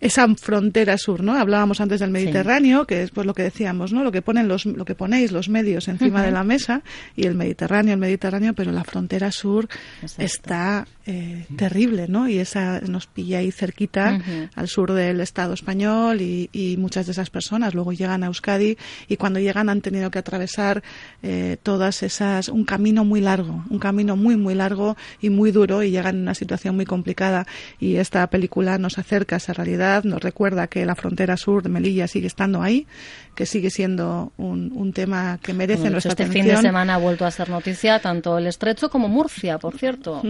esa 0.00 0.26
frontera 0.34 0.96
sur, 0.96 1.22
¿no? 1.22 1.34
Hablábamos 1.34 1.80
antes 1.80 2.00
del 2.00 2.10
Mediterráneo, 2.10 2.86
que 2.86 3.02
es 3.02 3.10
pues 3.10 3.26
lo 3.26 3.34
que 3.34 3.42
decíamos, 3.42 3.92
¿no? 3.92 4.02
Lo 4.02 4.10
que 4.10 4.22
ponen 4.22 4.48
los 4.48 4.64
lo 4.64 4.84
que 4.84 4.94
ponéis 4.94 5.30
los 5.30 5.48
medios 5.48 5.88
encima 5.88 6.22
de 6.22 6.30
la 6.30 6.42
mesa 6.42 6.82
y 7.16 7.26
el 7.26 7.34
Mediterráneo, 7.34 7.92
el 7.92 8.00
Mediterráneo, 8.00 8.54
pero 8.54 8.72
la 8.72 8.84
frontera 8.84 9.30
sur 9.30 9.68
Exacto. 10.00 10.24
está 10.24 10.86
eh, 11.06 11.46
terrible, 11.56 12.08
¿no? 12.08 12.28
Y 12.28 12.38
esa 12.38 12.80
nos 12.80 13.06
pilla 13.06 13.38
ahí 13.38 13.50
cerquita, 13.50 14.20
al 14.54 14.68
sur 14.68 14.92
del 14.92 15.20
Estado 15.20 15.54
español 15.54 16.20
y, 16.20 16.50
y 16.52 16.76
muchas 16.76 17.06
de 17.06 17.12
esas 17.12 17.30
personas. 17.30 17.74
Luego 17.74 17.92
llegan 17.92 18.22
a 18.22 18.26
Euskadi 18.26 18.76
y 19.08 19.16
cuando 19.16 19.40
llegan 19.40 19.68
han 19.68 19.80
tenido 19.80 20.10
que 20.10 20.18
atravesar 20.18 20.82
eh, 21.22 21.56
todas 21.62 22.02
esas 22.02 22.48
un 22.48 22.64
camino 22.64 23.04
muy 23.04 23.20
largo, 23.20 23.64
un 23.70 23.78
camino 23.78 24.16
muy 24.16 24.36
muy 24.36 24.54
largo 24.54 24.96
y 25.20 25.30
muy 25.30 25.52
duro 25.52 25.82
y 25.82 25.90
llegan 25.90 26.16
en 26.16 26.22
una 26.22 26.34
situación 26.34 26.76
muy 26.76 26.84
complicada. 26.84 27.46
Y 27.78 27.96
esta 27.96 28.26
película 28.28 28.78
nos 28.78 28.98
acerca 28.98 29.36
a 29.36 29.38
esa 29.38 29.52
realidad, 29.52 30.04
nos 30.04 30.20
recuerda 30.22 30.66
que 30.66 30.84
la 30.84 30.94
frontera 30.94 31.36
sur 31.36 31.62
de 31.62 31.68
Melilla 31.68 32.08
sigue 32.08 32.26
estando 32.26 32.62
ahí, 32.62 32.86
que 33.34 33.46
sigue 33.46 33.70
siendo 33.70 34.32
un, 34.36 34.72
un 34.74 34.92
tema 34.92 35.38
que 35.42 35.54
merece 35.54 35.82
hecho, 35.84 35.90
nuestra 35.92 36.10
este 36.12 36.24
atención. 36.24 36.46
fin 36.46 36.54
de 36.56 36.60
semana 36.62 36.94
ha 36.94 36.98
vuelto 36.98 37.24
a 37.24 37.30
ser 37.30 37.48
noticia 37.48 37.98
tanto 38.00 38.38
el 38.38 38.46
Estrecho 38.46 38.90
como 38.90 39.08
Murcia, 39.08 39.58
por 39.58 39.76
cierto. 39.78 40.22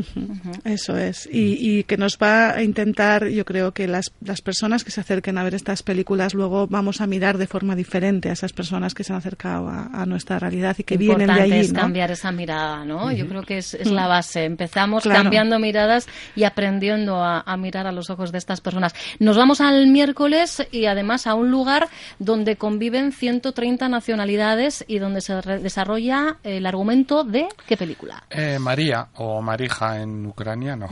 Eso 0.64 0.96
es. 0.96 1.28
Y, 1.32 1.56
y 1.78 1.84
que 1.84 1.96
nos 1.96 2.18
va 2.18 2.50
a 2.52 2.62
intentar, 2.62 3.26
yo 3.28 3.44
creo 3.44 3.72
que 3.72 3.88
las, 3.88 4.12
las 4.20 4.42
personas 4.42 4.84
que 4.84 4.90
se 4.90 5.00
acerquen 5.00 5.38
a 5.38 5.44
ver 5.44 5.54
estas 5.54 5.82
películas, 5.82 6.34
luego 6.34 6.66
vamos 6.66 7.00
a 7.00 7.06
mirar 7.06 7.38
de 7.38 7.46
forma 7.46 7.74
diferente 7.74 8.28
a 8.30 8.32
esas 8.32 8.52
personas 8.52 8.94
que 8.94 9.04
se 9.04 9.12
han 9.12 9.18
acercado 9.18 9.68
a, 9.68 9.86
a 9.92 10.06
nuestra 10.06 10.38
realidad 10.38 10.76
y 10.78 10.84
que 10.84 10.96
vienen 10.96 11.18
de 11.18 11.24
importante 11.24 11.52
allí. 11.54 11.60
es 11.66 11.72
¿no? 11.72 11.80
cambiar 11.80 12.10
esa 12.10 12.32
mirada, 12.32 12.84
¿no? 12.84 13.10
Yo 13.12 13.26
creo 13.26 13.42
que 13.42 13.58
es, 13.58 13.74
es 13.74 13.90
la 13.90 14.06
base. 14.06 14.44
Empezamos 14.44 15.02
Claro. 15.02 15.22
cambiando 15.22 15.58
miradas 15.58 16.06
y 16.36 16.44
aprendiendo 16.44 17.22
a, 17.24 17.40
a 17.40 17.56
mirar 17.56 17.86
a 17.86 17.92
los 17.92 18.10
ojos 18.10 18.32
de 18.32 18.38
estas 18.38 18.60
personas. 18.60 18.94
Nos 19.18 19.36
vamos 19.36 19.60
al 19.60 19.86
miércoles 19.86 20.66
y 20.70 20.86
además 20.86 21.26
a 21.26 21.34
un 21.34 21.50
lugar 21.50 21.88
donde 22.18 22.56
conviven 22.56 22.99
130 23.12 23.88
nacionalidades 23.88 24.84
y 24.86 24.98
donde 24.98 25.20
se 25.20 25.40
re- 25.40 25.58
desarrolla 25.58 26.36
el 26.42 26.66
argumento 26.66 27.24
de 27.24 27.48
¿qué 27.66 27.76
película? 27.76 28.22
Eh, 28.30 28.58
María, 28.60 29.08
o 29.16 29.40
Marija 29.42 30.00
en 30.00 30.26
ucraniano. 30.26 30.86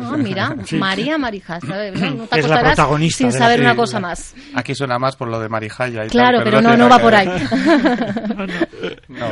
Ah, 0.00 0.16
mira, 0.16 0.54
María 0.72 1.16
Marija. 1.18 1.60
¿sabes? 1.60 2.00
No, 2.00 2.10
No 2.10 2.26
te 2.26 2.38
Es 2.40 2.46
la 2.48 2.54
acostarás 2.56 2.74
protagonista 2.76 3.18
sin 3.18 3.32
saber 3.32 3.60
una 3.60 3.76
cosa 3.76 4.00
más. 4.00 4.34
Aquí 4.54 4.74
suena 4.74 4.98
más 4.98 5.16
por 5.16 5.28
lo 5.28 5.38
de 5.40 5.48
Marijaya 5.48 6.04
y 6.04 6.08
Claro, 6.08 6.38
tal, 6.38 6.44
pero 6.44 6.60
no, 6.60 6.68
tiene 6.70 6.82
no 6.84 6.88
va 6.90 6.98
por 6.98 7.14
ahí. 7.14 7.28
No. 9.08 9.30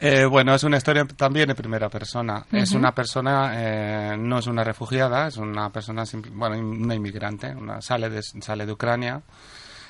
Eh, 0.00 0.24
bueno, 0.26 0.54
es 0.54 0.62
una 0.64 0.76
historia 0.76 1.04
también 1.16 1.48
en 1.50 1.56
primera 1.56 1.88
persona. 1.88 2.44
Es 2.52 2.72
una 2.72 2.92
persona, 2.92 3.52
eh, 3.54 4.16
no 4.18 4.38
es 4.38 4.46
una 4.46 4.62
refugiada, 4.64 5.28
es 5.28 5.36
una 5.36 5.70
persona, 5.70 6.04
simple- 6.04 6.32
bueno, 6.34 6.58
una 6.58 6.94
inmigrante, 6.94 7.54
una, 7.54 7.80
sale, 7.80 8.10
de, 8.10 8.22
sale 8.22 8.66
de 8.66 8.72
Ucrania. 8.72 9.22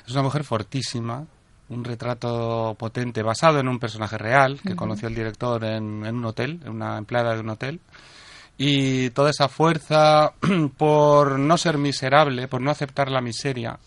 Es 0.05 0.13
una 0.13 0.21
mujer 0.21 0.43
fortísima, 0.43 1.25
un 1.69 1.83
retrato 1.83 2.75
potente 2.77 3.23
basado 3.23 3.59
en 3.59 3.67
un 3.67 3.79
personaje 3.79 4.17
real 4.17 4.59
que 4.61 4.75
conoció 4.75 5.07
el 5.07 5.15
director 5.15 5.63
en, 5.63 6.05
en 6.05 6.15
un 6.15 6.25
hotel, 6.25 6.59
en 6.63 6.71
una 6.71 6.97
empleada 6.97 7.33
de 7.33 7.39
un 7.39 7.49
hotel. 7.49 7.79
Y 8.57 9.09
toda 9.09 9.31
esa 9.31 9.49
fuerza 9.49 10.33
por 10.77 11.39
no 11.39 11.57
ser 11.57 11.77
miserable, 11.77 12.47
por 12.47 12.61
no 12.61 12.71
aceptar 12.71 13.11
la 13.11 13.19
miseria, 13.21 13.77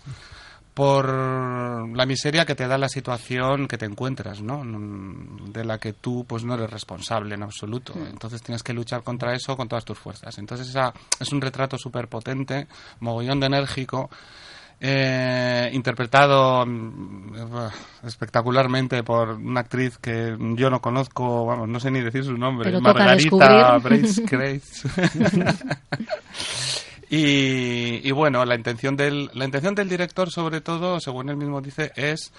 por 0.79 1.09
la 1.09 2.07
miseria 2.07 2.45
que 2.45 2.55
te 2.55 2.69
da 2.69 2.79
la 2.79 2.89
situación 2.89 3.67
que 3.67 3.77
te 3.79 3.87
encuentras, 3.87 4.41
¿no? 4.43 4.63
Mm, 4.63 5.53
De 5.53 5.65
la 5.65 5.79
que 5.79 5.95
tú 5.95 6.25
pues 6.25 6.45
no 6.45 6.55
eres 6.55 6.71
responsable 6.71 7.35
en 7.35 7.43
absoluto. 7.43 7.95
Entonces 7.97 8.43
tienes 8.43 8.63
que 8.63 8.73
luchar 8.73 9.03
contra 9.03 9.35
eso 9.35 9.57
con 9.57 9.69
todas 9.69 9.85
tus 9.85 9.99
fuerzas. 9.99 10.39
Entonces 10.39 10.69
esa 10.69 10.93
es 11.19 11.33
un 11.33 11.41
retrato 11.41 11.79
súper 11.79 12.07
potente, 12.07 12.69
mogollón 13.01 13.41
de 13.41 13.47
enérgico, 13.47 14.09
eh, 14.81 15.71
interpretado 15.73 16.65
mm, 16.67 17.33
espectacularmente 18.07 19.03
por 19.03 19.31
una 19.31 19.61
actriz 19.61 19.99
que 19.99 20.37
yo 20.39 20.71
no 20.71 20.81
conozco, 20.81 21.47
vamos, 21.47 21.69
no 21.69 21.81
sé 21.81 21.91
ni 21.91 22.01
decir 22.01 22.25
su 22.25 22.37
nombre, 22.37 22.71
Pero 22.71 22.81
Margarita. 22.81 23.79
Brace 23.79 24.23
Grace. 24.31 24.89
Y, 27.11 28.07
y 28.07 28.11
bueno, 28.13 28.45
la 28.45 28.55
intención 28.55 28.95
del 28.95 29.31
la 29.33 29.47
intención 29.47 29.75
del 29.75 29.89
director, 29.89 30.31
sobre 30.31 30.61
todo, 30.61 31.01
según 31.01 31.31
él 31.31 31.37
mismo 31.39 31.63
dice, 31.63 31.91
es 31.97 32.33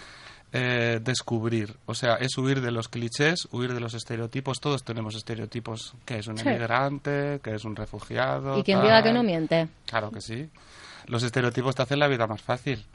eh, 0.54 1.00
descubrir, 1.02 1.76
o 1.88 1.96
sea, 1.96 2.16
es 2.16 2.38
huir 2.38 2.62
de 2.62 2.70
los 2.72 2.88
clichés, 2.88 3.48
huir 3.52 3.74
de 3.74 3.80
los 3.80 3.96
estereotipos. 3.96 4.60
Todos 4.60 4.84
tenemos 4.84 5.16
estereotipos, 5.16 5.96
que 6.06 6.20
es 6.20 6.28
un 6.28 6.38
Sí. 6.38 6.48
inmigrante, 6.48 7.40
que 7.44 7.56
es 7.56 7.66
un 7.66 7.76
refugiado. 7.76 8.60
Y 8.60 8.64
quien 8.64 8.82
diga 8.82 9.02
que 9.02 9.12
no 9.12 9.24
miente. 9.24 9.68
Claro 9.88 10.12
que 10.12 10.22
sí. 10.22 10.48
Los 11.10 11.24
estereotipos 11.24 11.76
te 11.76 11.82
hacen 11.82 12.00
la 12.00 12.08
vida 12.08 12.28
más 12.28 12.42
fácil, 12.42 12.86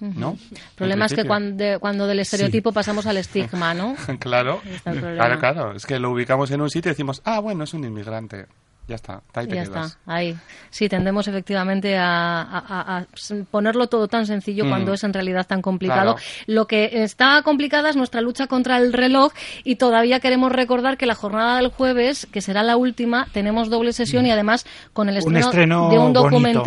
¿no? 0.00 0.36
El 0.52 0.58
problema 0.76 1.06
es 1.06 1.14
que 1.14 1.24
cuando, 1.24 1.64
cuando 1.80 2.06
del 2.06 2.20
estereotipo 2.20 2.72
pasamos 2.72 3.06
al 3.06 3.16
estigma, 3.16 3.74
¿no? 3.74 3.96
Claro, 4.20 4.60
claro, 4.82 5.38
claro. 5.38 5.72
Es 5.72 5.86
que 5.86 5.98
lo 5.98 6.10
ubicamos 6.10 6.50
en 6.50 6.60
un 6.60 6.70
sitio 6.70 6.90
y 6.90 6.92
decimos, 6.92 7.22
ah, 7.24 7.40
bueno, 7.40 7.64
es 7.64 7.74
un 7.74 7.84
inmigrante. 7.84 8.46
Ya 8.86 8.96
está, 8.96 9.22
ahí 9.32 9.46
te 9.46 9.54
Ya 9.56 9.62
quedas. 9.62 9.86
está, 9.92 9.98
ahí. 10.04 10.36
Sí, 10.68 10.90
tendemos 10.90 11.26
efectivamente 11.26 11.96
a, 11.98 13.06
ponerlo 13.50 13.86
todo 13.86 14.08
tan 14.08 14.26
sencillo 14.26 14.66
Mm. 14.66 14.68
cuando 14.68 14.92
es 14.92 15.04
en 15.04 15.14
realidad 15.14 15.46
tan 15.46 15.62
complicado. 15.62 16.16
Claro. 16.16 16.28
Lo 16.46 16.66
que 16.66 17.02
está 17.02 17.40
complicada 17.42 17.88
es 17.88 17.96
nuestra 17.96 18.20
lucha 18.20 18.46
contra 18.46 18.76
el 18.76 18.92
reloj 18.92 19.32
y 19.62 19.76
todavía 19.76 20.20
queremos 20.20 20.52
recordar 20.52 20.98
que 20.98 21.06
la 21.06 21.14
jornada 21.14 21.56
del 21.56 21.68
jueves, 21.68 22.28
que 22.30 22.42
será 22.42 22.62
la 22.62 22.76
última, 22.76 23.26
tenemos 23.32 23.70
doble 23.70 23.94
sesión 23.94 24.26
y 24.26 24.30
además 24.30 24.66
con 24.92 25.08
el 25.08 25.18
Un 25.24 25.36
estreno, 25.38 25.88
de 25.88 25.98
un 25.98 26.12
bonito. 26.12 26.62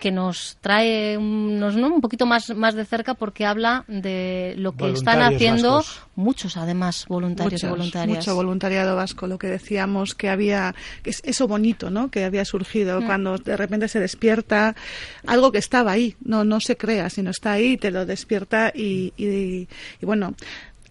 Que 0.00 0.10
nos 0.10 0.56
trae 0.60 1.16
un, 1.16 1.58
nos- 1.58 1.76
¿no? 1.76 1.88
un 1.88 2.00
poquito 2.00 2.26
más, 2.26 2.54
más 2.54 2.74
de 2.74 2.84
cerca 2.84 3.14
porque 3.14 3.46
habla 3.46 3.84
de 3.88 4.54
lo 4.58 4.72
que 4.72 4.90
están 4.90 5.22
haciendo 5.22 5.76
vascos. 5.76 6.02
muchos 6.16 6.56
además 6.56 7.06
voluntarios 7.08 7.62
y 7.62 7.66
voluntarias. 7.66 8.18
Mucho 8.18 8.34
voluntariado 8.34 8.96
vasco, 8.96 9.26
lo 9.26 9.38
que 9.38 9.46
decíamos 9.46 10.14
que 10.14 10.28
había, 10.28 10.74
que 11.02 11.10
es 11.10 11.20
eso 11.24 11.46
bonito, 11.48 11.90
¿no? 11.90 12.10
Que 12.10 12.24
había 12.24 12.44
surgido 12.44 13.00
Mm. 13.00 13.06
cuando 13.06 13.38
de 13.38 13.56
repente 13.56 13.88
se 13.88 14.00
despierta 14.00 14.74
algo 15.26 15.52
que 15.52 15.58
estaba 15.58 15.92
ahí, 15.92 16.16
no, 16.24 16.44
no 16.44 16.60
se 16.60 16.76
crea, 16.76 17.08
sino 17.10 17.30
está 17.30 17.52
ahí, 17.52 17.76
te 17.76 17.90
lo 17.90 18.04
despierta 18.06 18.72
y, 18.74 19.12
y, 19.16 19.68
y 20.00 20.06
bueno. 20.06 20.34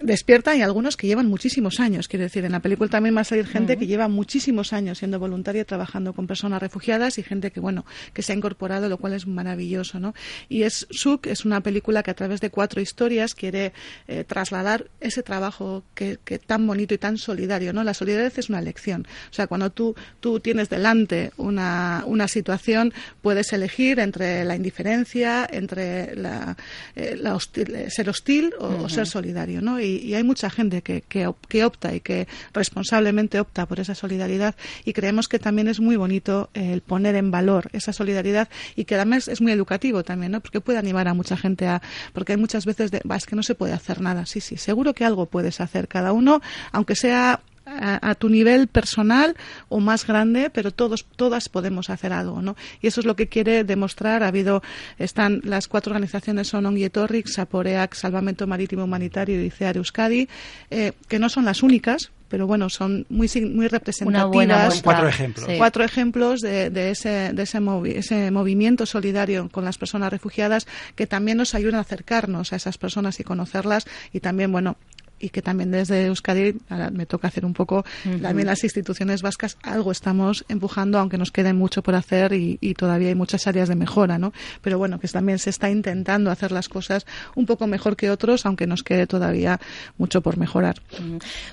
Despierta 0.01 0.53
y 0.55 0.61
algunos 0.61 0.97
que 0.97 1.07
llevan 1.07 1.27
muchísimos 1.27 1.79
años, 1.79 2.07
quiero 2.09 2.23
decir, 2.23 2.43
en 2.43 2.51
la 2.51 2.59
película 2.59 2.89
también 2.89 3.15
va 3.15 3.21
a 3.21 3.23
salir 3.23 3.45
gente 3.47 3.77
que 3.77 3.87
lleva 3.87 4.07
muchísimos 4.09 4.73
años 4.73 4.97
siendo 4.97 5.17
voluntaria 5.17 5.63
trabajando 5.63 6.11
con 6.13 6.27
personas 6.27 6.61
refugiadas 6.61 7.17
y 7.19 7.23
gente 7.23 7.51
que, 7.51 7.59
bueno, 7.61 7.85
que 8.11 8.21
se 8.21 8.33
ha 8.33 8.35
incorporado, 8.35 8.89
lo 8.89 8.97
cual 8.97 9.13
es 9.13 9.27
maravilloso, 9.27 9.99
¿no? 9.99 10.13
Y 10.49 10.63
es 10.63 10.87
Suk, 10.89 11.27
es 11.27 11.45
una 11.45 11.61
película 11.61 12.03
que 12.03 12.11
a 12.11 12.15
través 12.15 12.41
de 12.41 12.49
cuatro 12.49 12.81
historias 12.81 13.33
quiere 13.33 13.71
eh, 14.07 14.25
trasladar 14.25 14.87
ese 14.99 15.23
trabajo 15.23 15.83
que, 15.95 16.17
que 16.25 16.37
tan 16.37 16.67
bonito 16.67 16.93
y 16.93 16.97
tan 16.97 17.17
solidario, 17.17 17.71
¿no? 17.71 17.83
La 17.83 17.93
solidaridad 17.93 18.33
es 18.35 18.49
una 18.49 18.61
lección. 18.61 19.07
O 19.31 19.33
sea, 19.33 19.47
cuando 19.47 19.69
tú, 19.69 19.95
tú 20.19 20.39
tienes 20.41 20.69
delante 20.69 21.31
una, 21.37 22.03
una 22.07 22.27
situación, 22.27 22.93
puedes 23.21 23.53
elegir 23.53 23.99
entre 23.99 24.43
la 24.43 24.55
indiferencia, 24.55 25.47
entre 25.49 26.15
la, 26.15 26.57
eh, 26.95 27.15
la 27.17 27.35
hostil- 27.35 27.89
ser 27.89 28.09
hostil 28.09 28.53
o, 28.59 28.83
o 28.83 28.89
ser 28.89 29.07
solidario, 29.07 29.61
¿no? 29.61 29.79
Y, 29.85 30.13
hay 30.13 30.23
mucha 30.23 30.49
gente 30.49 30.81
que, 30.81 31.01
que, 31.01 31.31
que 31.47 31.65
opta 31.65 31.93
y 31.93 31.99
que 31.99 32.27
responsablemente 32.53 33.39
opta 33.39 33.65
por 33.65 33.79
esa 33.79 33.95
solidaridad 33.95 34.55
y 34.85 34.93
creemos 34.93 35.27
que 35.27 35.39
también 35.39 35.67
es 35.67 35.79
muy 35.79 35.95
bonito 35.95 36.49
el 36.53 36.81
poner 36.81 37.15
en 37.15 37.31
valor 37.31 37.69
esa 37.73 37.93
solidaridad 37.93 38.49
y 38.75 38.85
que 38.85 38.95
además 38.95 39.27
es 39.27 39.41
muy 39.41 39.51
educativo 39.51 40.03
también, 40.03 40.31
¿no? 40.31 40.41
Porque 40.41 40.61
puede 40.61 40.79
animar 40.79 41.07
a 41.07 41.13
mucha 41.13 41.37
gente 41.37 41.67
a... 41.67 41.81
Porque 42.13 42.33
hay 42.33 42.37
muchas 42.37 42.65
veces 42.65 42.91
de, 42.91 43.01
"Va, 43.09 43.15
es 43.15 43.25
que 43.25 43.35
no 43.35 43.43
se 43.43 43.55
puede 43.55 43.73
hacer 43.73 44.01
nada. 44.01 44.25
Sí, 44.25 44.41
sí, 44.41 44.57
seguro 44.57 44.93
que 44.93 45.05
algo 45.05 45.25
puedes 45.25 45.61
hacer 45.61 45.87
cada 45.87 46.13
uno, 46.13 46.41
aunque 46.71 46.95
sea 46.95 47.41
a, 47.65 48.09
a 48.09 48.15
tu 48.15 48.29
nivel 48.29 48.67
personal 48.67 49.35
o 49.69 49.79
más 49.79 50.05
grande, 50.05 50.49
pero 50.49 50.71
todos, 50.71 51.05
todas 51.15 51.49
podemos 51.49 51.89
hacer 51.89 52.11
algo, 52.13 52.41
¿no? 52.41 52.55
Y 52.81 52.87
eso 52.87 52.99
es 52.99 53.05
lo 53.05 53.15
que 53.15 53.27
quiere 53.27 53.63
demostrar. 53.63 54.23
Ha 54.23 54.27
habido, 54.27 54.61
están 54.97 55.41
las 55.43 55.67
cuatro 55.67 55.91
organizaciones 55.91 56.47
son 56.47 56.65
Ongi 56.65 56.83
Etorri, 56.85 57.23
Saporeak, 57.25 57.93
Salvamento 57.95 58.47
Marítimo 58.47 58.83
Humanitario 58.83 59.43
y 59.43 59.49
CEAR 59.49 59.77
Euskadi, 59.77 60.27
eh, 60.69 60.91
que 61.07 61.19
no 61.19 61.29
son 61.29 61.45
las 61.45 61.63
únicas, 61.63 62.11
pero 62.27 62.47
bueno, 62.47 62.69
son 62.69 63.05
muy, 63.09 63.29
muy 63.53 63.67
representativas. 63.67 64.25
Una 64.25 64.25
buena 64.25 64.63
muestra. 64.65 64.83
Cuatro 64.83 65.07
ejemplos. 65.07 65.45
Sí. 65.47 65.55
Cuatro 65.57 65.83
ejemplos 65.83 66.41
de, 66.41 66.69
de 66.71 66.89
ese, 66.89 67.31
de 67.31 67.43
ese, 67.43 67.59
movi- 67.59 67.95
ese 67.95 68.31
movimiento 68.31 68.85
solidario 68.87 69.49
con 69.49 69.63
las 69.65 69.77
personas 69.77 70.11
refugiadas 70.11 70.65
que 70.95 71.05
también 71.05 71.37
nos 71.37 71.53
ayudan 71.53 71.75
a 71.75 71.81
acercarnos 71.81 72.51
a 72.51 72.55
esas 72.55 72.77
personas 72.79 73.19
y 73.19 73.23
conocerlas 73.23 73.85
y 74.11 74.19
también, 74.19 74.51
bueno, 74.51 74.77
y 75.19 75.29
que 75.29 75.41
también 75.41 75.71
desde 75.71 76.07
Euskadi, 76.07 76.55
ahora 76.69 76.89
me 76.89 77.05
toca 77.05 77.27
hacer 77.27 77.45
un 77.45 77.53
poco, 77.53 77.85
también 78.21 78.47
las 78.47 78.63
instituciones 78.63 79.21
vascas, 79.21 79.57
algo 79.63 79.91
estamos 79.91 80.45
empujando, 80.49 80.99
aunque 80.99 81.17
nos 81.17 81.31
quede 81.31 81.53
mucho 81.53 81.81
por 81.81 81.95
hacer 81.95 82.33
y, 82.33 82.57
y 82.59 82.73
todavía 82.73 83.09
hay 83.09 83.15
muchas 83.15 83.47
áreas 83.47 83.69
de 83.69 83.75
mejora, 83.75 84.17
¿no? 84.17 84.33
Pero 84.61 84.77
bueno, 84.77 84.99
que 84.99 85.07
también 85.07 85.39
se 85.39 85.49
está 85.49 85.69
intentando 85.69 86.31
hacer 86.31 86.51
las 86.51 86.67
cosas 86.67 87.05
un 87.35 87.45
poco 87.45 87.67
mejor 87.67 87.95
que 87.95 88.09
otros, 88.09 88.45
aunque 88.45 88.67
nos 88.67 88.83
quede 88.83 89.07
todavía 89.07 89.59
mucho 89.97 90.21
por 90.21 90.37
mejorar. 90.37 90.81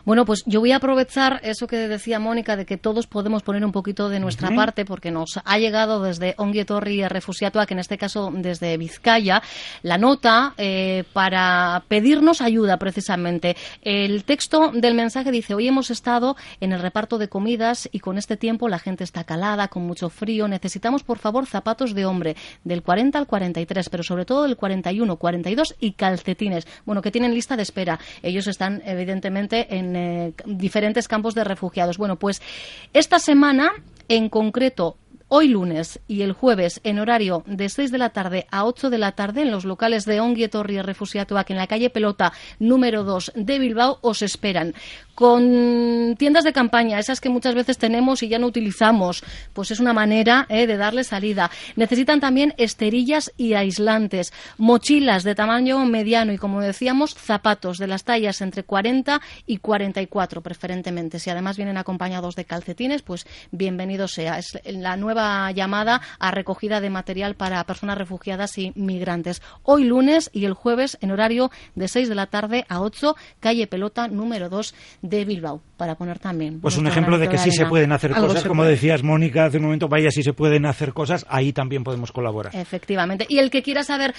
Bueno, 0.05 0.25
pues 0.25 0.43
yo 0.47 0.61
voy 0.61 0.73
a 0.73 0.77
aprovechar 0.77 1.41
eso 1.45 1.67
que 1.67 1.77
decía 1.89 2.19
Mónica 2.19 2.57
de 2.57 2.67
que 2.67 2.77
todos 2.77 3.07
podemos 3.07 3.43
poner 3.43 3.65
un 3.65 3.73
poquito 3.73 4.09
de 4.09 4.21
nuestra 4.21 4.51
parte 4.55 4.85
porque 4.85 5.11
nos 5.11 5.39
ha 5.45 5.59
llegado 5.59 6.03
desde 6.03 6.35
Onguietorri 6.39 7.07
Refusiatua, 7.07 7.67
que 7.67 7.75
en 7.75 7.81
este 7.81 7.99
caso 7.99 8.33
desde 8.35 8.77
Vizcaya, 8.77 9.43
la 9.83 9.99
nota 9.99 10.55
eh, 10.57 11.05
para 11.13 11.83
pedirnos 11.89 12.41
ayuda 12.41 12.79
precisamente. 12.79 13.50
El 13.83 14.25
texto 14.25 14.71
del 14.73 14.95
mensaje 14.95 15.31
dice, 15.31 15.55
hoy 15.55 15.69
hemos 15.69 15.91
estado 15.91 16.37
en 16.61 16.73
el 16.73 16.81
reparto 16.81 17.19
de 17.19 17.29
comidas 17.29 17.89
y 17.93 18.01
con 18.01 18.19
este 18.19 18.37
tiempo 18.37 18.69
la 18.69 18.79
gente 18.79 19.05
está 19.05 19.25
calada, 19.25 19.69
con 19.69 19.87
mucho 19.87 20.11
frío. 20.11 20.49
Necesitamos, 20.49 21.03
por 21.03 21.19
favor, 21.19 21.47
zapatos 21.47 21.95
de 21.95 22.07
hombre 22.07 22.37
del 22.65 22.83
40 22.83 23.19
al 23.19 23.27
43, 23.27 23.89
pero 23.89 24.03
sobre 24.03 24.25
todo 24.25 24.45
del 24.45 24.57
41, 24.57 25.17
42 25.17 25.77
y 25.81 25.93
calcetines. 25.93 26.67
Bueno, 26.85 27.03
que 27.03 27.11
tienen 27.11 27.35
lista 27.35 27.57
de 27.57 27.63
espera. 27.63 27.99
Ellos 28.23 28.47
están, 28.47 28.83
evidentemente, 28.85 29.77
en 29.77 29.97
eh, 29.97 30.33
diferentes 30.47 31.09
campos 31.09 31.35
de 31.35 31.45
refugiados. 31.45 31.99
Bueno, 31.99 32.17
pues 32.17 32.43
esta 32.93 33.19
semana, 33.19 33.73
en 34.09 34.29
concreto, 34.29 34.97
hoy 35.33 35.47
lunes 35.47 36.01
y 36.09 36.23
el 36.23 36.33
jueves 36.33 36.81
en 36.83 36.99
horario 36.99 37.45
de 37.47 37.69
6 37.69 37.93
de 37.93 37.99
la 37.99 38.11
tarde 38.11 38.47
a 38.51 38.65
8 38.65 38.91
de 38.91 38.99
la 38.99 39.13
tarde 39.13 39.43
en 39.43 39.53
los 39.53 39.65
locales 39.65 40.05
de 40.05 40.21
Onguietorri 40.21 40.83
Refusiatuak 40.83 41.49
en 41.51 41.57
la 41.57 41.69
calle 41.69 41.89
Pelota 41.89 42.33
número 42.59 43.05
2 43.05 43.33
de 43.37 43.59
Bilbao 43.61 43.99
os 44.03 44.23
esperan 44.23 44.75
con 45.21 46.17
tiendas 46.17 46.45
de 46.45 46.55
campaña, 46.55 46.99
esas 46.99 47.21
que 47.21 47.29
muchas 47.29 47.55
veces 47.55 47.77
tenemos 47.77 48.23
y 48.23 48.29
ya 48.29 48.39
no 48.39 48.47
utilizamos, 48.47 49.23
pues 49.53 49.71
es 49.71 49.79
una 49.79 49.93
manera 49.93 50.47
eh, 50.49 50.67
de 50.67 50.79
darle 50.79 51.05
salida. 51.05 51.51
Necesitan 51.77 52.21
también 52.21 52.55
esterillas 52.57 53.31
y 53.37 53.53
aislantes, 53.53 54.33
mochilas 54.57 55.23
de 55.23 55.35
tamaño 55.35 55.85
mediano 55.85 56.33
y, 56.33 56.39
como 56.39 56.63
decíamos, 56.63 57.15
zapatos 57.15 57.77
de 57.77 57.87
las 57.87 58.05
tallas 58.05 58.41
entre 58.41 58.63
40 58.63 59.21
y 59.45 59.59
44 59.59 60.41
preferentemente. 60.41 61.19
Si 61.19 61.29
además 61.29 61.59
vienen 61.59 61.77
acompañados 61.77 62.35
de 62.35 62.47
calcetines, 62.47 63.03
pues 63.03 63.27
bienvenido 63.51 64.09
sea. 64.09 64.39
Es 64.39 64.59
la 64.65 64.97
nueva 64.97 65.20
llamada 65.55 66.01
a 66.19 66.31
recogida 66.31 66.81
de 66.81 66.91
material 66.91 67.35
para 67.35 67.63
personas 67.65 67.99
refugiadas 67.99 68.57
y 68.59 68.73
migrantes. 68.75 69.43
Hoy 69.63 69.85
lunes 69.85 70.31
y 70.33 70.45
el 70.45 70.55
jueves 70.55 70.99
en 71.01 71.11
horario 71.11 71.51
de 71.75 71.89
6 71.89 72.09
de 72.09 72.15
la 72.15 72.27
tarde 72.27 72.65
a 72.69 72.81
8, 72.81 73.15
calle 73.41 73.67
Pelota 73.67 74.09
número 74.09 74.49
2 74.49 74.75
de 75.03 75.25
Bilbao, 75.25 75.61
para 75.77 75.95
poner 75.95 76.19
también. 76.19 76.61
Pues 76.61 76.77
un 76.77 76.87
ejemplo 76.87 77.19
de 77.19 77.29
que 77.29 77.39
sí 77.39 77.51
se 77.51 77.67
pueden 77.67 77.93
hacer 77.93 78.13
Algo 78.15 78.29
cosas, 78.29 78.45
como 78.45 78.63
puede. 78.63 78.73
decías 78.73 79.03
Mónica 79.03 79.47
hace 79.47 79.59
un 79.59 79.65
momento, 79.65 79.89
vaya 79.89 80.11
si 80.11 80.23
se 80.23 80.33
pueden 80.33 80.67
hacer 80.67 80.93
cosas, 80.93 81.27
ahí 81.29 81.53
también 81.53 81.85
podemos 81.85 82.13
colaborar. 82.13 82.55
Efectivamente. 82.55 83.27
Y 83.29 83.39
el 83.39 83.51
que 83.51 83.63
quiera 83.63 83.83
saber 83.85 84.15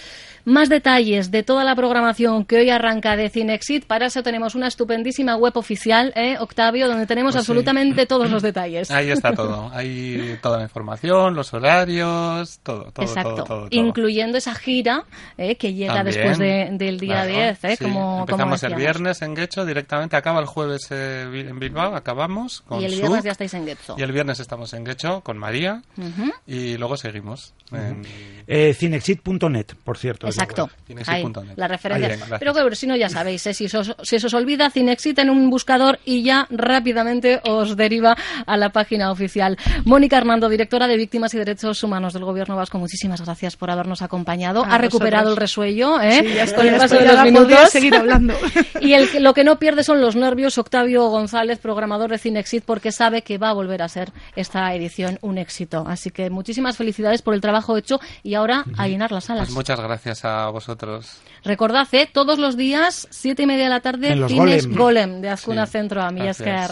más 0.46 0.70
detalles 0.70 1.32
de 1.32 1.44
toda 1.44 1.64
la 1.64 1.76
programación 1.76 2.46
que 2.46 2.58
hoy 2.58 2.70
arranca 2.70 3.16
de 3.16 3.30
Cinexit, 3.30 3.86
para 3.86 4.08
eso 4.08 4.24
tenemos 4.24 4.56
una 4.56 4.68
estupendísima 4.68 5.36
web 5.36 5.56
oficial, 5.58 6.14
¿eh, 6.16 6.38
Octavio, 6.40 6.88
donde 6.88 7.06
tenemos 7.06 7.34
Pues 7.34 7.46
sí. 7.46 7.52
absolutamente 7.52 8.06
todos 8.06 8.30
los 8.30 8.42
detalles. 8.42 8.90
Ahí 8.92 9.12
está 9.12 9.34
todo. 9.34 9.70
Ahí 9.74 10.38
toda 10.42 10.58
la 10.58 10.64
información, 10.64 10.91
los 11.36 11.54
horarios, 11.54 12.60
todo, 12.64 12.92
todo, 12.92 13.06
Exacto, 13.06 13.36
todo, 13.36 13.44
todo, 13.44 13.58
todo. 13.62 13.68
incluyendo 13.72 14.38
esa 14.38 14.54
gira 14.56 15.04
eh, 15.38 15.56
que 15.56 15.74
llega 15.74 15.96
También, 15.96 16.16
después 16.16 16.38
de- 16.38 16.70
del 16.74 17.00
día 17.00 17.24
claro, 17.24 17.30
10, 17.32 17.64
eh, 17.64 17.76
sí. 17.78 17.84
como, 17.84 18.00
como 18.02 18.20
Empezamos 18.22 18.64
el 18.64 18.70
decíamos. 18.72 18.80
viernes 18.82 19.22
en 19.22 19.36
Guecho, 19.36 19.66
directamente 19.66 20.16
acaba 20.16 20.40
el 20.40 20.46
jueves 20.46 20.88
eh, 20.92 21.46
en 21.50 21.60
Bilbao, 21.60 21.96
acabamos 21.96 22.62
con 22.62 22.82
Y 22.82 22.86
el 22.86 22.92
viernes 22.92 23.18
Suk, 23.18 23.26
ya 23.26 23.32
estáis 23.32 23.54
en 23.54 23.66
Getxo. 23.66 23.96
y 23.98 24.02
el 24.02 24.12
viernes 24.12 24.40
estamos 24.40 24.74
en 24.74 24.84
Guecho 24.84 25.22
con 25.22 25.38
María 25.38 25.82
Ujú. 25.98 26.32
y 26.48 26.78
luego 26.78 26.98
seguimos. 26.98 27.54
en- 27.72 28.06
Eh, 28.48 28.74
cinexit.net, 28.74 29.68
por 29.84 29.98
cierto. 29.98 30.28
Exacto, 30.28 30.70
ahí, 31.08 31.24
la 31.56 31.68
referencia. 31.70 32.26
Ahí. 32.26 32.32
Pero 32.40 32.54
que 32.54 32.76
si 32.76 32.86
no 32.86 32.96
ya 32.98 33.08
sabéis, 33.08 33.46
¿eh? 33.48 33.54
si, 33.54 33.70
se 33.70 33.78
os, 33.78 33.96
si 34.04 34.18
os 34.18 34.34
olvida 34.34 34.70
Cinexit 34.70 35.18
en 35.20 35.30
un 35.30 35.50
buscador 35.50 36.00
y 36.04 36.24
ya 36.24 36.48
rápidamente 36.50 37.40
os 37.48 37.78
deriva 37.78 38.18
a 38.46 38.58
la 38.58 38.70
página 38.70 39.12
oficial. 39.12 39.58
Mónica 39.86 40.18
Hernando, 40.18 40.50
directora 40.50 40.81
de 40.88 40.98
Víctimas 40.98 41.34
y 41.34 41.38
Derechos 41.38 41.84
Humanos 41.84 42.13
del 42.13 42.24
Gobierno 42.26 42.56
Vasco, 42.56 42.78
muchísimas 42.80 43.22
gracias 43.22 43.56
por 43.56 43.70
habernos 43.72 44.02
acompañado. 44.02 44.63
A 44.65 44.76
ha 44.76 44.78
recuperado 44.78 45.26
vosotros. 45.26 45.38
el 45.38 45.41
resuello 45.41 46.02
¿eh? 46.02 46.22
Sí, 46.26 46.34
ya 46.34 46.44
estoy, 46.44 46.58
con 46.58 46.67
el 46.67 46.72
ya 46.74 46.78
paso 46.80 46.96
estoy, 46.96 47.00
de 47.00 47.06
los 47.13 47.20
ahora 47.20 47.32
podría 47.32 47.56
minutos. 47.58 47.72
seguir 47.72 47.96
hablando. 47.96 48.34
Y 48.82 48.94
el, 48.94 49.24
lo 49.24 49.34
que 49.34 49.44
no 49.44 49.60
pierde 49.60 49.84
son 49.84 50.02
los 50.02 50.15
nervios 50.15 50.58
Octavio 50.58 51.08
González, 51.10 51.60
programador 51.60 52.10
de 52.10 52.17
Cinexit, 52.17 52.63
porque 52.65 52.91
sabe 52.91 53.22
que 53.22 53.38
va 53.38 53.50
a 53.50 53.54
volver 53.54 53.82
a 53.84 53.88
ser 53.89 54.12
esta 54.36 54.74
edición 54.74 55.20
un 55.22 55.38
éxito. 55.38 55.86
Así 55.88 56.10
que 56.10 56.30
muchísimas 56.32 56.78
felicidades 56.78 57.22
por 57.22 57.34
el 57.36 57.41
trabajo 57.41 57.78
hecho 57.78 58.00
y 58.24 58.34
ahora 58.34 58.65
a 58.78 58.88
llenar 58.88 59.12
las 59.12 59.26
salas. 59.26 59.46
Pues 59.48 59.56
muchas 59.56 59.80
gracias 59.80 60.26
a 60.26 60.50
vosotros. 60.50 61.22
Recordad, 61.44 61.88
¿eh? 61.91 62.10
todos 62.12 62.39
los 62.39 62.58
días, 62.58 63.08
siete 63.12 63.44
y 63.44 63.46
media 63.46 63.65
de 63.65 63.70
la 63.70 63.80
tarde, 63.82 64.13
Cines 64.28 64.65
Golem. 64.67 64.78
Golem 64.78 65.22
de 65.22 65.30
Azcuna 65.30 65.65
Sí, 65.65 65.72
Centro 65.74 66.02
a. 66.02 66.12
Millasker. 66.12 66.72